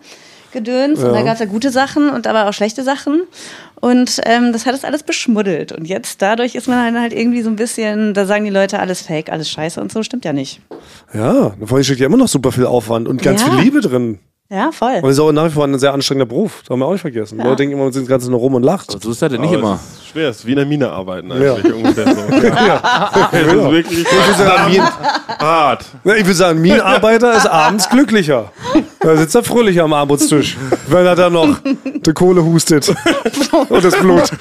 [0.52, 3.22] Gedöns und da gab es ja gute Sachen und aber auch schlechte Sachen
[3.82, 7.50] und ähm, das hat es alles beschmuddelt und jetzt dadurch ist man halt, irgendwie so
[7.50, 10.62] ein bisschen, da sagen die Leute alles Fake, alles Scheiße und so, stimmt ja nicht.
[11.14, 13.52] Ja, da vorhin steckt ja immer noch super viel Aufwand und ganz Ja.
[13.52, 14.20] viel Liebe drin.
[14.52, 14.96] Ja, voll.
[15.04, 16.62] Und es ist auch nach wie vor ein sehr anstrengender Beruf.
[16.64, 17.38] Das haben wir auch nicht vergessen.
[17.38, 18.90] Leute denken immer, man sitzt das Ganze nur rum und lacht.
[18.90, 19.80] Aber so ist das ja nicht Aber immer.
[19.94, 21.54] Es ist schwer, es ist wie in der Mine arbeiten Ja.
[21.54, 22.22] eigentlich ungefähr so.
[22.48, 23.30] Ja.
[23.32, 24.08] Es ist wirklich
[25.40, 25.86] hart.
[26.04, 28.52] Ja, ich würde sagen, Minenarbeiter ist abends glücklicher.
[29.02, 32.90] Da sitzt er fröhlicher am Armutstisch, weil er da noch die Kohle hustet
[33.70, 34.32] und das Blut.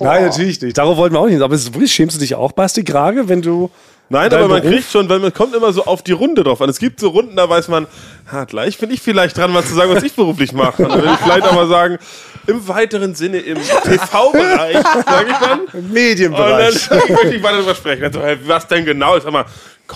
[0.00, 0.76] Nein, natürlich nicht.
[0.76, 1.40] Darauf wollten wir auch nicht.
[1.40, 3.70] Aber es ist wirklich, schämst du dich auch, Basti Grage, wenn du.
[4.10, 4.74] Nein, aber man Beruf?
[4.74, 6.68] kriegt schon, weil man kommt immer so auf die Runde drauf an.
[6.68, 7.86] Es gibt so Runden, da weiß man,
[8.30, 10.82] ha, gleich bin ich vielleicht dran, mal zu sagen, was ich beruflich mache.
[10.82, 11.98] Und dann will ich vielleicht auch mal sagen,
[12.46, 15.60] im weiteren Sinne im TV-Bereich, sage ich dann.
[15.60, 16.90] Und dann Medienbereich.
[17.08, 18.02] möchte ich weiter darüber sprechen.
[18.02, 19.18] Dann so, hey, was denn genau?
[19.18, 19.46] Sag mal,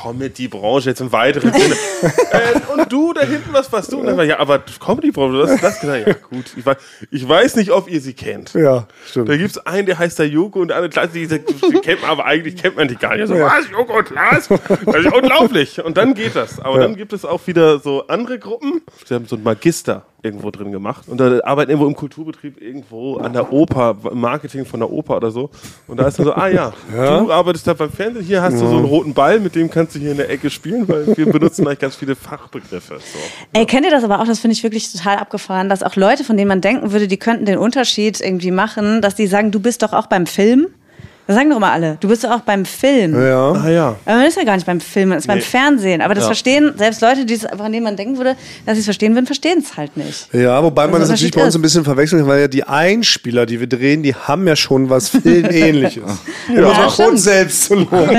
[0.00, 1.74] Comedy-Branche jetzt im weiteren Sinne.
[2.30, 3.98] äh, und du da hinten, was warst du?
[3.98, 5.94] Und dann war, ja, aber Comedy-Branche, was ist das genau?
[5.94, 6.52] Ja, gut.
[6.56, 6.76] Ich weiß,
[7.10, 8.54] ich weiß nicht, ob ihr sie kennt.
[8.54, 9.28] Ja, stimmt.
[9.28, 12.10] Da gibt's einen, der heißt der Joko und der andere Klasse, die, die kennt man,
[12.10, 13.28] aber eigentlich kennt man die gar nicht.
[13.28, 14.48] So, was, Joko und Klaas?
[14.48, 15.84] Das ist unglaublich.
[15.84, 16.60] Und dann geht das.
[16.60, 18.82] Aber dann gibt es auch wieder so andere Gruppen.
[19.06, 23.18] Sie haben so ein Magister irgendwo drin gemacht und da arbeiten irgendwo im Kulturbetrieb irgendwo
[23.18, 25.50] an der Oper, im Marketing von der Oper oder so.
[25.86, 28.66] Und da ist dann so, ah ja, du arbeitest da beim Fernsehen, hier hast du
[28.66, 31.26] so einen roten Ball, mit dem kannst du hier in der Ecke spielen, weil wir
[31.32, 32.98] benutzen eigentlich ganz viele Fachbegriffe.
[32.98, 33.18] So.
[33.52, 34.26] Ey, kennt ihr das aber auch?
[34.26, 37.18] Das finde ich wirklich total abgefahren, dass auch Leute, von denen man denken würde, die
[37.18, 40.66] könnten den Unterschied irgendwie machen, dass die sagen, du bist doch auch beim Film.
[41.28, 41.98] Das sagen doch immer alle.
[42.00, 43.14] Du bist doch auch beim Film.
[43.14, 43.52] Ja.
[43.52, 43.96] Ah ja.
[44.06, 45.40] Aber man ist ja gar nicht beim Film, man ist beim.
[45.42, 46.00] Fernsehen.
[46.00, 46.28] Aber das Ja.
[46.28, 48.34] verstehen, selbst Leute, die es, von denen man denken würde,
[48.66, 50.28] dass sie es verstehen würden, verstehen es halt nicht.
[50.32, 52.64] Ja, wobei man das Also natürlich bei uns ein bisschen verwechseln kann, weil ja die
[52.64, 56.02] Einspieler, die wir drehen, die haben ja schon was Filmähnliches.
[56.48, 57.08] Um uns mal stimmt.
[57.10, 58.16] kurz selbst zu loben.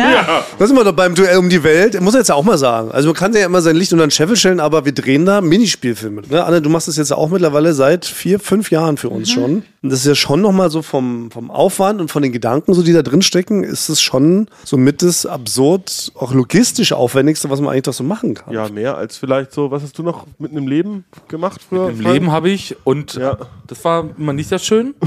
[0.60, 2.00] Das sind wir doch beim Duell um die Welt.
[2.00, 2.92] Muss er jetzt ja auch mal sagen.
[2.92, 5.42] Also man kann ja immer sein Licht unter den Scheffel stellen, aber wir drehen da
[5.42, 6.22] Minispielfilme.
[6.30, 6.44] Ne?
[6.44, 9.16] Anne, du machst das jetzt auch mittlerweile seit vier, fünf Jahren für Mhm.
[9.16, 9.64] uns schon.
[9.82, 12.84] Und das ist ja schon nochmal so vom, vom Aufwand und von den Gedanken, so
[12.84, 17.60] die da drin stecken, ist es schon so mit das absurd, auch logistisch aufwendigste, was
[17.62, 18.54] man eigentlich doch so machen kann.
[18.54, 21.90] Ja, mehr als vielleicht so, was hast du noch mit einem Leben gemacht früher?
[21.90, 22.14] Im Frank?
[22.14, 23.38] Leben habe ich und Ja.
[23.68, 24.96] das war immer nicht sehr schön.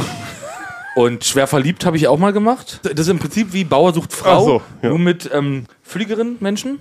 [0.94, 2.80] Und schwer verliebt habe ich auch mal gemacht.
[2.82, 4.90] Das ist im Prinzip wie Bauer sucht Frau, so, ja.
[4.90, 6.78] nur mit ähm, fülligeren Menschen,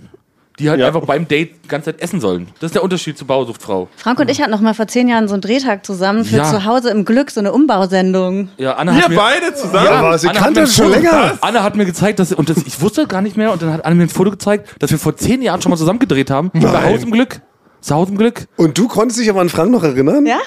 [0.60, 0.88] die halt Ja.
[0.88, 2.48] einfach beim Date die ganze Zeit essen sollen.
[2.60, 3.88] Das ist der Unterschied zu Bauer sucht Frau.
[3.96, 6.44] Frank und ich hatten noch mal vor zehn Jahren so einen Drehtag zusammen für Ja.
[6.44, 8.50] zu Hause im Glück, so eine Umbausendung.
[8.58, 9.86] Ja, Anne Wir hat mir, beide zusammen?
[9.86, 11.38] Ja, aber sie Anne kannte hat das mir schon länger.
[11.42, 13.86] Anne hat mir gezeigt, dass und das, ich wusste gar nicht mehr und dann hat
[13.86, 16.52] Anne mir ein Foto gezeigt, dass wir vor zehn Jahren schon mal zusammen gedreht haben.
[16.54, 17.42] Bei Haus im Glück.
[17.80, 18.48] Zu Haus im Glück.
[18.58, 20.26] Und du konntest dich aber an Frank noch erinnern?
[20.26, 20.38] Ja?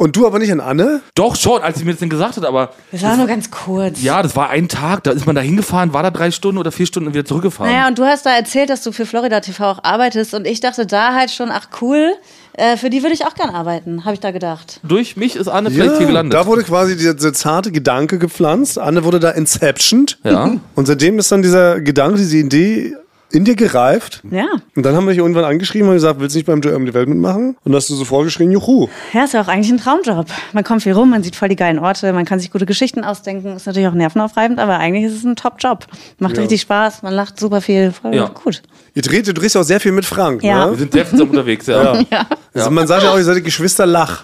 [0.00, 1.02] Und du aber nicht an Anne?
[1.14, 4.00] Doch schon, als sie mir das dann gesagt hat, aber Das war nur ganz kurz.
[4.00, 6.72] ja, das war ein Tag, da ist man da hingefahren, war da drei Stunden oder
[6.72, 7.70] vier Stunden und wieder zurückgefahren.
[7.70, 10.60] Naja, und du hast da erzählt, dass du für Florida TV auch arbeitest und ich
[10.60, 12.14] dachte da halt schon, ach cool,
[12.54, 14.80] äh, für die würde ich auch gern arbeiten, habe ich da gedacht.
[14.84, 16.32] Durch mich ist Anne vielleicht hier gelandet.
[16.32, 18.78] Da wurde quasi dieser, dieser zarte Gedanke gepflanzt.
[18.78, 20.18] Anne wurde da inceptioned.
[20.24, 20.56] Ja.
[20.76, 22.96] Und seitdem ist dann dieser Gedanke, diese Idee
[23.32, 24.22] in dir gereift.
[24.30, 24.46] Ja.
[24.76, 26.94] Und dann haben wir dich irgendwann angeschrieben und gesagt, willst du nicht beim um die
[26.94, 27.50] Welt mitmachen?
[27.50, 28.88] Und dann hast du so vorgeschrien, juhu.
[29.12, 30.26] Ja, ist ja auch eigentlich ein Traumjob.
[30.52, 33.04] Man kommt viel rum, man sieht voll die geilen Orte, man kann sich gute Geschichten
[33.04, 33.56] ausdenken.
[33.56, 35.86] Ist natürlich auch nervenaufreibend, aber eigentlich ist es ein Top-Job.
[36.18, 36.42] Macht Ja.
[36.42, 37.92] richtig Spaß, man lacht super viel.
[37.92, 38.26] Voll Ja.
[38.28, 38.62] gut.
[38.94, 40.64] Ihr dreht, du drehst ja auch sehr viel mit Frank, Ja.
[40.66, 40.76] Wir ne?
[40.78, 42.00] sind sehr viel zusammen unterwegs, ja.
[42.10, 42.26] ja.
[42.52, 44.22] Also man sagt ja auch, ihr seid Geschwister Lach.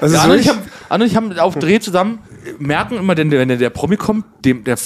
[0.00, 0.58] Das ist Anne und ich haben,
[0.88, 2.20] Anne und ich haben auf Dreh zusammen,
[2.58, 4.76] merken immer, denn, wenn der, Promi kommt, dem, der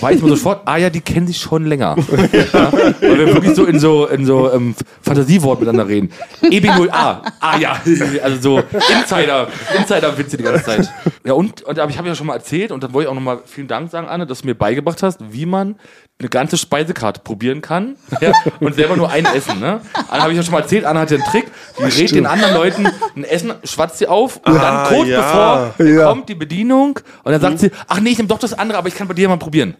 [0.00, 1.96] weiß man sofort, ah ja, die kennen sich schon länger.
[2.52, 2.72] Ja.
[2.72, 6.10] Weil wir wirklich so in so, in so ähm, Fantasiewort miteinander reden.
[6.42, 7.80] EB0A, ah ja,
[8.22, 8.58] also so
[8.92, 9.48] Insider,
[9.78, 10.90] Insider-Witze die ganze Zeit.
[11.24, 13.14] Ja und, und aber ich habe ja schon mal erzählt und dann wollte ich auch
[13.14, 15.76] nochmal vielen Dank sagen, Anne, dass du mir beigebracht hast, wie man
[16.20, 19.58] eine ganze Speisekarte probieren kann ja, und selber nur ein Essen.
[19.58, 19.80] Ne?
[20.08, 21.46] Anne habe ich ja schon mal erzählt, Anne hat ja einen Trick,
[21.78, 25.72] die rät den anderen Leuten ein Essen, schwatzt sie auf und Ah, dann kurz ja.
[25.76, 26.08] bevor Ja.
[26.08, 28.88] kommt die Bedienung und dann sagt sie, ach nee, ich nehme doch das andere, aber
[28.88, 29.76] ich kann bei dir mal probieren.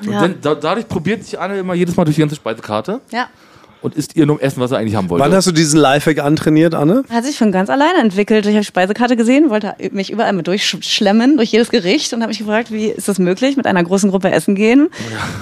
[0.00, 0.20] Und Ja.
[0.22, 3.28] dann, da, dadurch probiert sich Anne immer jedes Mal durch die ganze Speisekarte Ja.
[3.82, 5.24] Und isst ihr nur Essen, was er eigentlich haben wollte.
[5.24, 7.04] Wann hast du diesen Lifehack antrainiert, Anne?
[7.10, 8.46] Hat sich von ganz alleine entwickelt.
[8.46, 12.38] Ich habe Speisekarte gesehen, wollte mich überall mit durchschlemmen, durch jedes Gericht und habe mich
[12.38, 14.88] gefragt, wie ist das möglich, mit einer großen Gruppe essen gehen?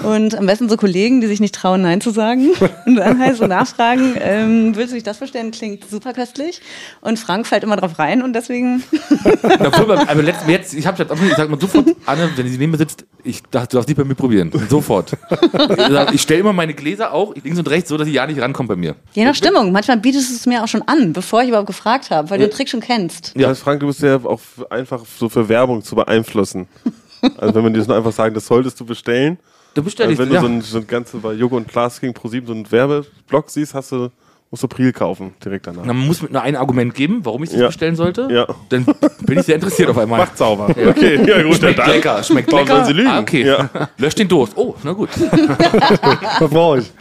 [0.02, 2.50] Und am besten so Kollegen, die sich nicht trauen, Nein zu sagen.
[2.86, 5.50] Und dann halt so nachfragen, ähm, willst du dich das bestellen?
[5.50, 6.60] Klingt super köstlich.
[7.00, 8.82] Und Frank fällt immer drauf rein und deswegen,
[9.42, 12.72] Na, früher aber letzt, jetzt, ich habe ich sag mal sofort, Anne, wenn sie neben
[12.72, 14.52] mir sitzt, ich du darfst nicht bei mir probieren.
[14.68, 15.12] Sofort.
[15.78, 18.40] Ich, ich stelle immer meine Gläser auch links und rechts so, dass sie ja nicht
[18.40, 18.96] rankommt bei mir.
[19.12, 22.10] je nach Stimmung, manchmal bietest du es mir auch schon an, bevor ich überhaupt gefragt
[22.10, 23.32] habe, weil du den Trick schon kennst.
[23.36, 26.68] Ja, Frank, du bist ja auch einfach so für Werbung zu beeinflussen.
[27.38, 29.38] Also wenn wir dir das nur einfach sagen, das solltest du bestellen.
[29.74, 30.40] Da bestelle Also wenn du ja.
[30.42, 33.74] so ein, so ein ganze bei Joko und Klaas gegen ProSieben so einen Werbeblock siehst,
[33.74, 34.10] hast du,
[34.50, 35.82] musst du Priel kaufen direkt danach.
[35.84, 37.66] Na, man muss mir nur ein Argument geben, warum ich das Ja.
[37.66, 38.28] bestellen sollte.
[38.30, 38.46] Ja.
[38.68, 38.86] Dann
[39.22, 40.20] bin ich sehr interessiert auf einmal.
[40.20, 40.68] Macht sauber.
[40.70, 41.90] Okay, ja gut, Schmeckt dann.
[41.90, 42.74] lecker, schmeckt Warum lecker.
[42.76, 43.08] sollen sie lügen?
[43.10, 43.44] Ah, okay.
[43.44, 43.68] Ja.
[43.98, 44.52] Löscht den Durst.
[44.56, 45.08] Oh, na gut.
[46.38, 46.92] Was brauche ich?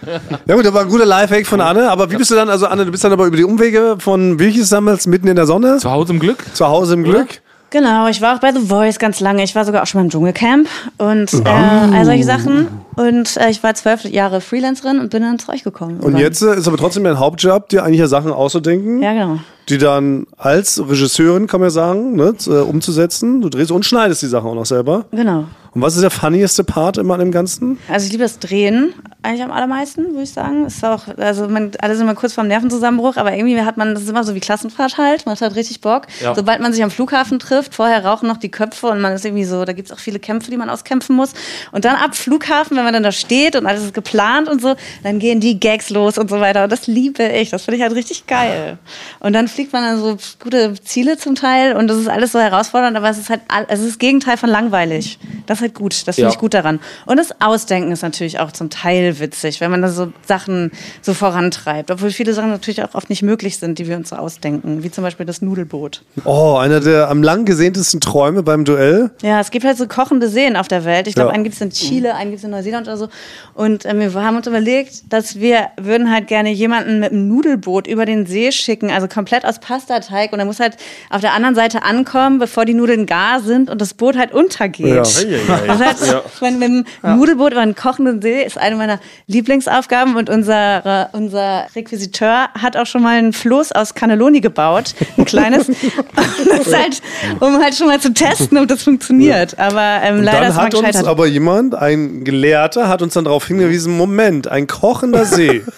[0.47, 1.89] Ja gut, da war ein guter Lifehack von Anne.
[1.89, 4.39] Aber wie bist du dann, also Anne, du bist dann aber über die Umwege von,
[4.39, 5.77] wie hieß es damals, mitten in der Sonne?
[5.77, 6.43] Zu Hause im Glück.
[6.53, 7.41] Zu Hause im Glück?
[7.75, 9.43] Genau, ich war auch bei The Voice ganz lange.
[9.43, 12.69] Ich war sogar auch schon beim Dschungelcamp und äh, all solche Sachen.
[12.95, 15.99] Und äh, ich war zwölf Jahre Freelancerin und bin dann zu euch gekommen.
[15.99, 19.39] Und jetzt äh, ist aber trotzdem dein Hauptjob, dir eigentlich ja Sachen auszudenken, Ja, genau.
[19.67, 23.41] die dann als Regisseurin, kann man ja sagen, ne, äh, umzusetzen.
[23.41, 25.03] Du drehst und schneidest die Sachen auch noch selber.
[25.11, 25.43] Genau.
[25.75, 27.77] Und was ist der funnieste Part immer an dem Ganzen?
[27.89, 28.93] Also ich liebe das Drehen
[29.25, 30.65] eigentlich am allermeisten, würde ich sagen.
[30.65, 34.03] Ist auch, also man, alle sind immer kurz vorm Nervenzusammenbruch, aber irgendwie hat man, das
[34.03, 36.03] ist immer so wie Klassenfahrt halt, macht halt richtig Bock.
[36.21, 36.33] Ja.
[36.33, 39.43] Sobald man sich am Flughafen trifft, vorher rauchen noch die Köpfe und man ist irgendwie
[39.43, 41.33] so, da gibt's auch viele Kämpfe, die man auskämpfen muss.
[41.73, 44.75] Und dann ab Flughafen, wenn man dann da steht und alles ist geplant und so,
[45.03, 46.63] dann gehen die Gags los und so weiter.
[46.63, 48.77] Und das liebe ich, das finde ich halt richtig geil.
[49.19, 52.39] Und dann fliegt man dann so gute Ziele zum Teil und das ist alles so
[52.39, 55.19] herausfordernd, aber es ist halt, es ist das Gegenteil von langweilig.
[55.45, 56.33] Das ist halt gut, das finde Ja.
[56.33, 56.79] ich gut daran.
[57.05, 60.71] Und das Ausdenken ist natürlich auch zum Teil witzig, wenn man da so Sachen
[61.01, 61.91] so vorantreibt.
[61.91, 64.83] Obwohl viele Sachen natürlich auch oft nicht möglich sind, die wir uns so ausdenken.
[64.83, 66.01] Wie zum Beispiel das Nudelboot.
[66.23, 69.11] Oh, einer der am lang gesehntesten Träume beim Duell.
[69.21, 71.07] Ja, es gibt halt so kochende Seen auf der Welt.
[71.07, 71.35] Ich glaube, Ja.
[71.35, 73.09] einen gibt es in Chile, einen gibt es in Neuseeland oder so.
[73.53, 77.87] Und ähm, wir haben uns überlegt, dass wir würden halt gerne jemanden mit einem Nudelboot
[77.87, 80.33] über den See schicken, also komplett aus Pastateig.
[80.33, 80.77] Und er muss halt
[81.09, 84.87] auf der anderen Seite ankommen, bevor die Nudeln gar sind und das Boot halt untergeht.
[85.27, 85.34] Ja.
[85.67, 86.21] Das heißt, Ja.
[86.39, 86.85] wenn mit dem
[87.17, 92.85] Nudelboot über einen kochenden See ist eine meiner Lieblingsaufgaben und unser, unser Requisiteur hat auch
[92.85, 95.69] schon mal ein Floß aus Cannelloni gebaut, ein kleines.
[95.69, 97.01] Ist halt,
[97.39, 99.57] um halt schon mal zu testen, ob das funktioniert.
[99.59, 101.07] Aber ähm, leider dann ist man hat uns gescheitert.
[101.07, 105.63] aber jemand, ein Gelehrter, hat uns dann darauf hingewiesen, Moment, ein kochender See.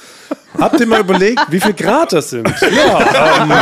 [0.60, 2.50] Habt ihr mal überlegt, wie viel Grad das sind?
[2.62, 3.54] Ja, ähm,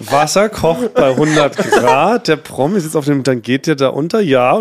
[0.00, 4.20] Wasser kocht bei 100 Grad, der Promi sitzt auf dem, dann geht der da unter,
[4.20, 4.58] ja.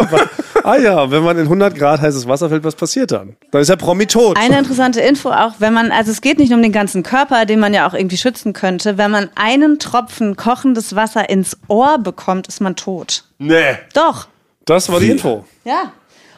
[0.63, 3.35] Ah ja, wenn man in 100 Grad heißes Wasser fällt, was passiert dann?
[3.51, 4.37] Dann ist der Promi tot.
[4.37, 7.45] Eine interessante Info auch, wenn man, also es geht nicht nur um den ganzen Körper,
[7.45, 8.97] den man ja auch irgendwie schützen könnte.
[8.97, 13.23] Wenn man einen Tropfen kochendes Wasser ins Ohr bekommt, ist man tot.
[13.39, 13.77] Nee.
[13.93, 14.27] Doch.
[14.65, 15.45] Das war die Info.
[15.63, 15.91] Ja.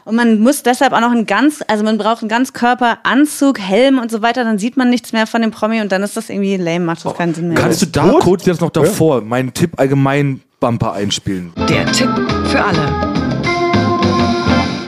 [0.07, 3.99] Und man muss deshalb auch noch einen ganz, also man braucht einen ganz Körperanzug, Helm
[3.99, 6.29] und so weiter, dann sieht man nichts mehr von dem Promi und dann ist das
[6.29, 7.57] irgendwie lame, macht das keinen Sinn mehr.
[7.57, 11.51] Kannst du da kurz jetzt noch davor meinen Tipp allgemein Bumper einspielen?
[11.67, 12.09] Der Tipp
[12.45, 12.87] für alle.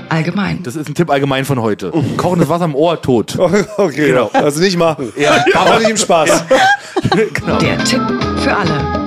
[0.08, 0.64] Allgemein.
[0.64, 1.92] Das ist ein Tipp allgemein von heute.
[2.16, 3.38] Kochendes Wasser im Ohr, tot.
[3.78, 4.30] Okay, Genau.
[4.32, 5.12] also nicht machen.
[5.18, 6.46] Ja, Aber nicht im Spaß.
[7.62, 8.02] Der Tipp
[8.38, 8.99] für alle.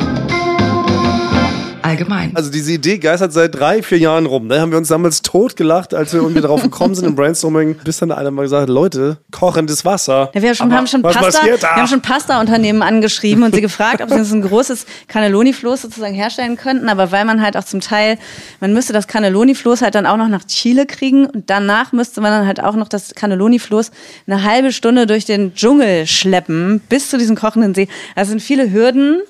[1.93, 2.35] Allgemein.
[2.35, 4.49] Also diese Idee geistert seit drei, vier Jahren rum.
[4.49, 7.99] Da haben wir uns damals totgelacht, als wir irgendwie darauf gekommen sind im Brainstorming, bis
[7.99, 10.31] dann einer mal gesagt hat, Leute, kochendes Wasser.
[10.35, 14.01] Ja, wir haben schon, haben schon Pasta, wir haben schon Pasta-Unternehmen angeschrieben und sie gefragt,
[14.01, 16.89] ob sie uns ein großes Cannelloni-Floß sozusagen herstellen könnten.
[16.89, 18.17] Aber weil man halt auch zum Teil,
[18.61, 22.31] man müsste das Cannelloni-Floß halt dann auch noch nach Chile kriegen und danach müsste man
[22.31, 23.91] dann halt auch noch das Cannelloni-Floß
[24.27, 27.89] eine halbe Stunde durch den Dschungel schleppen bis zu diesem kochenden See.
[28.17, 29.21] Das sind viele Hürden.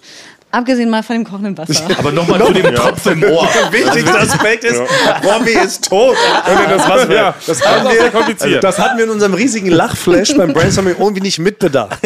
[0.53, 1.83] Abgesehen mal von dem kochenden Wasser.
[1.99, 3.49] Aber nochmal zu dem Tropfen im Ohr.
[3.73, 4.83] Der wichtigste Aspekt ist,
[5.23, 6.15] Promi ist tot.
[6.45, 8.63] Das, was, ja, das Haben sehr kompliziert.
[8.63, 11.99] Das hatten wir in unserem riesigen Lachflash beim Brainstorming irgendwie nicht mitbedacht.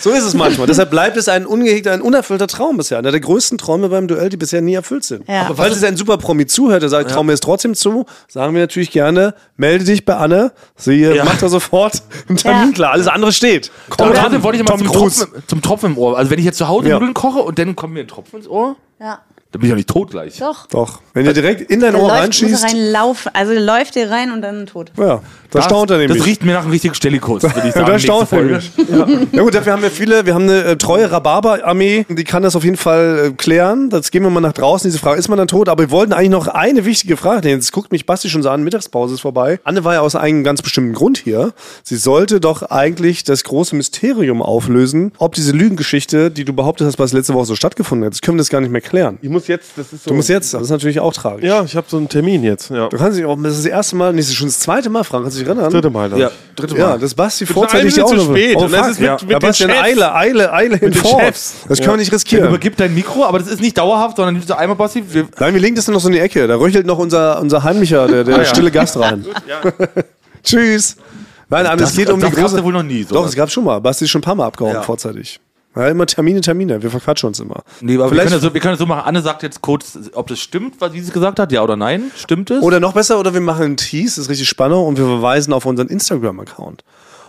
[0.00, 0.66] So ist es manchmal.
[0.66, 2.98] Deshalb bleibt es ein ungehegter, ein unerfüllter Traum bisher.
[2.98, 5.28] Einer der größten Träume beim Duell, die bisher nie erfüllt sind.
[5.28, 5.42] Ja.
[5.42, 8.52] Aber falls es ein super Promi zuhört, der sagt, Traum mir ist trotzdem zu, sagen
[8.54, 10.50] wir natürlich gerne, melde dich bei Anne.
[10.76, 11.24] Sie Ja.
[11.24, 12.74] macht da sofort einen Termin Ja.
[12.74, 12.92] klar.
[12.92, 13.70] Alles andere steht.
[13.96, 14.76] Tom, trotzdem wollte ich mal
[15.46, 15.62] zum.
[15.62, 16.18] Tropfen, im Ohr.
[16.18, 16.94] Also wenn ich jetzt zu Hause Ja.
[16.94, 18.76] Nudeln koche und dann kommt mir ein Tropfen ins Ohr.
[18.98, 19.22] Ja.
[19.52, 20.38] Dann bin ich ja nicht tot gleich.
[20.38, 20.66] Doch.
[20.68, 21.00] Doch.
[21.12, 22.64] Wenn ihr direkt in dein Der Ohr läuft, muss reinschießt.
[22.64, 23.30] reinlaufen.
[23.34, 24.90] Also läuft der rein und dann tot.
[24.98, 26.16] Ja, da staunt er nämlich.
[26.18, 27.86] Das riecht mir nach einem richtigen Stellikurs, würde ich sagen.
[27.86, 28.70] da staunt er nämlich.
[28.90, 29.06] Ja.
[29.30, 32.56] ja gut, dafür haben wir viele, wir haben eine äh, treue Rhabarber-Armee, die kann das
[32.56, 33.90] auf jeden Fall äh, klären.
[33.92, 35.68] Jetzt gehen wir mal nach draußen, diese Frage, ist man dann tot?
[35.68, 37.56] Aber wir wollten eigentlich noch eine wichtige Frage stellen.
[37.58, 39.60] Jetzt guckt mich Basti schon so an, Mittagspause ist vorbei.
[39.64, 41.52] Anne war ja aus einem ganz bestimmten Grund hier.
[41.82, 46.98] Sie sollte doch eigentlich das große Mysterium auflösen, ob diese Lügengeschichte, die du behauptet hast,
[46.98, 48.14] was letzte Woche so stattgefunden hat.
[48.14, 49.18] Das können wir das gar nicht mehr klären.
[49.20, 50.10] Ich muss jetzt, das ist so.
[50.10, 51.44] Du musst jetzt, das ist natürlich auch tragisch.
[51.44, 52.70] Ja, ich habe so einen Termin jetzt.
[52.70, 52.88] Ja.
[52.88, 54.90] Du kannst dich auch, das ist das erste Mal, nee, das ist schon das zweite
[54.90, 55.70] Mal, Frank, kannst du dich erinnern?
[55.72, 56.18] Dritte Mal dann.
[56.18, 56.80] Ja, dritte Mal.
[56.80, 58.34] Ja, das Basti vorzeitig auch Minute noch.
[58.34, 58.56] zu spät.
[58.56, 59.16] Oh, Und das ist mit- ja.
[59.20, 59.74] mit ja, den Chefs.
[59.82, 61.20] Eile, Eile, Eile den hinfort.
[61.22, 61.54] Chefs.
[61.68, 62.48] Das können wir nicht riskieren.
[62.48, 65.04] übergib dein Mikro, aber das ist nicht dauerhaft, sondern so einmal, Basti.
[65.08, 66.46] Wir, Nein, wir legen das dann noch so in die Ecke.
[66.46, 68.44] Da röchelt noch unser, unser Heimlicher, der, der Ah, ja.
[68.44, 69.24] stille Gast rein.
[70.42, 70.96] Tschüss.
[71.48, 72.56] Nein, nein, es Das- geht um das die große...
[72.56, 73.30] ja wohl noch nie, Doch, sowas.
[73.30, 73.80] es gab schon mal.
[73.80, 74.82] Basti ist schon ein paar Mal abgehauen Ja.
[74.82, 75.38] vorzeitig.
[75.74, 76.82] Ja, immer Termine, Termine.
[76.82, 77.62] Wir verquatschen uns immer.
[77.80, 79.02] nee, aber wir Vielleicht- können, das so, wir können das so machen.
[79.06, 82.10] Anne sagt jetzt kurz, ob das stimmt, was sie gesagt hat, ja oder nein.
[82.16, 82.62] Stimmt es?
[82.62, 85.52] Oder noch besser, oder wir machen einen Tease, das ist richtig spannend, und wir verweisen
[85.54, 86.84] auf unseren Instagram-Account.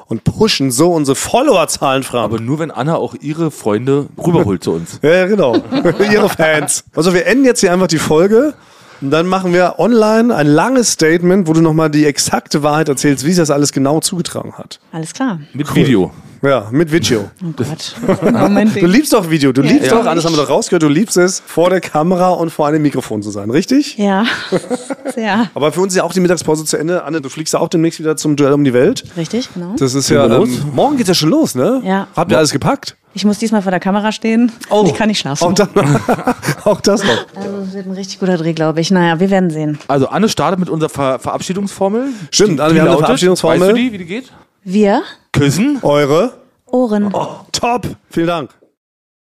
[0.08, 2.26] Und pushen so unsere Followerzahlen fram.
[2.26, 5.00] aber nur wenn Anna auch ihre Freunde rüberholt zu uns.
[5.02, 5.56] Ja, ja, genau.
[6.12, 6.84] Ihre Fans.
[6.94, 8.54] Also wir enden jetzt hier einfach die Folge
[9.02, 13.24] und dann machen wir online ein langes Statement, wo du nochmal die exakte Wahrheit erzählst,
[13.24, 14.80] wie sich das alles genau zugetragen hat.
[14.91, 15.39] Alles klar.
[15.54, 16.12] Mit Video.
[16.44, 17.32] Ja, mit Video.
[17.41, 17.96] Oh Gott.
[18.34, 18.76] Moment.
[18.76, 19.98] Du liebst doch Video, du liebst Ja.
[20.00, 22.82] doch, alles haben wir doch rausgehört, du liebst es, vor der Kamera und vor einem
[22.82, 23.98] Mikrofon zu sein, richtig?
[23.98, 24.26] Ja,
[25.16, 25.50] sehr.
[25.54, 27.06] Aber für uns ist ja auch die Mittagspause zu Ende.
[27.06, 29.06] Anne, du fliegst ja auch demnächst wieder zum Duell um die Welt.
[29.16, 29.76] Richtig, genau.
[29.78, 31.82] Das ist ja, ähm, morgen geht's ja schon los, ne?
[31.86, 32.08] Ja.
[32.14, 32.98] Habt ihr alles gepackt?
[33.14, 34.52] Ich muss diesmal vor der Kamera stehen.
[34.70, 35.46] und ich kann nicht schlafen.
[35.46, 35.70] Auch, das,
[36.66, 37.26] auch das noch.
[37.36, 38.91] Also es wird ein richtig guter Dreh, glaube ich.
[38.91, 39.80] Naja, wir werden sehen.
[39.88, 42.08] Also Anne startet mit unserer Ver Verabschiedungsformel.
[42.32, 43.62] Stimmt, Anne, wir haben eine Verabschiedungsformel.
[43.62, 44.34] Weißt du die, wie die geht?
[44.66, 45.03] Wir,
[45.34, 45.80] Küssen.
[45.82, 46.34] Eure?
[46.68, 47.14] Ohren.
[47.51, 47.86] Top.
[48.09, 48.51] Vielen Dank.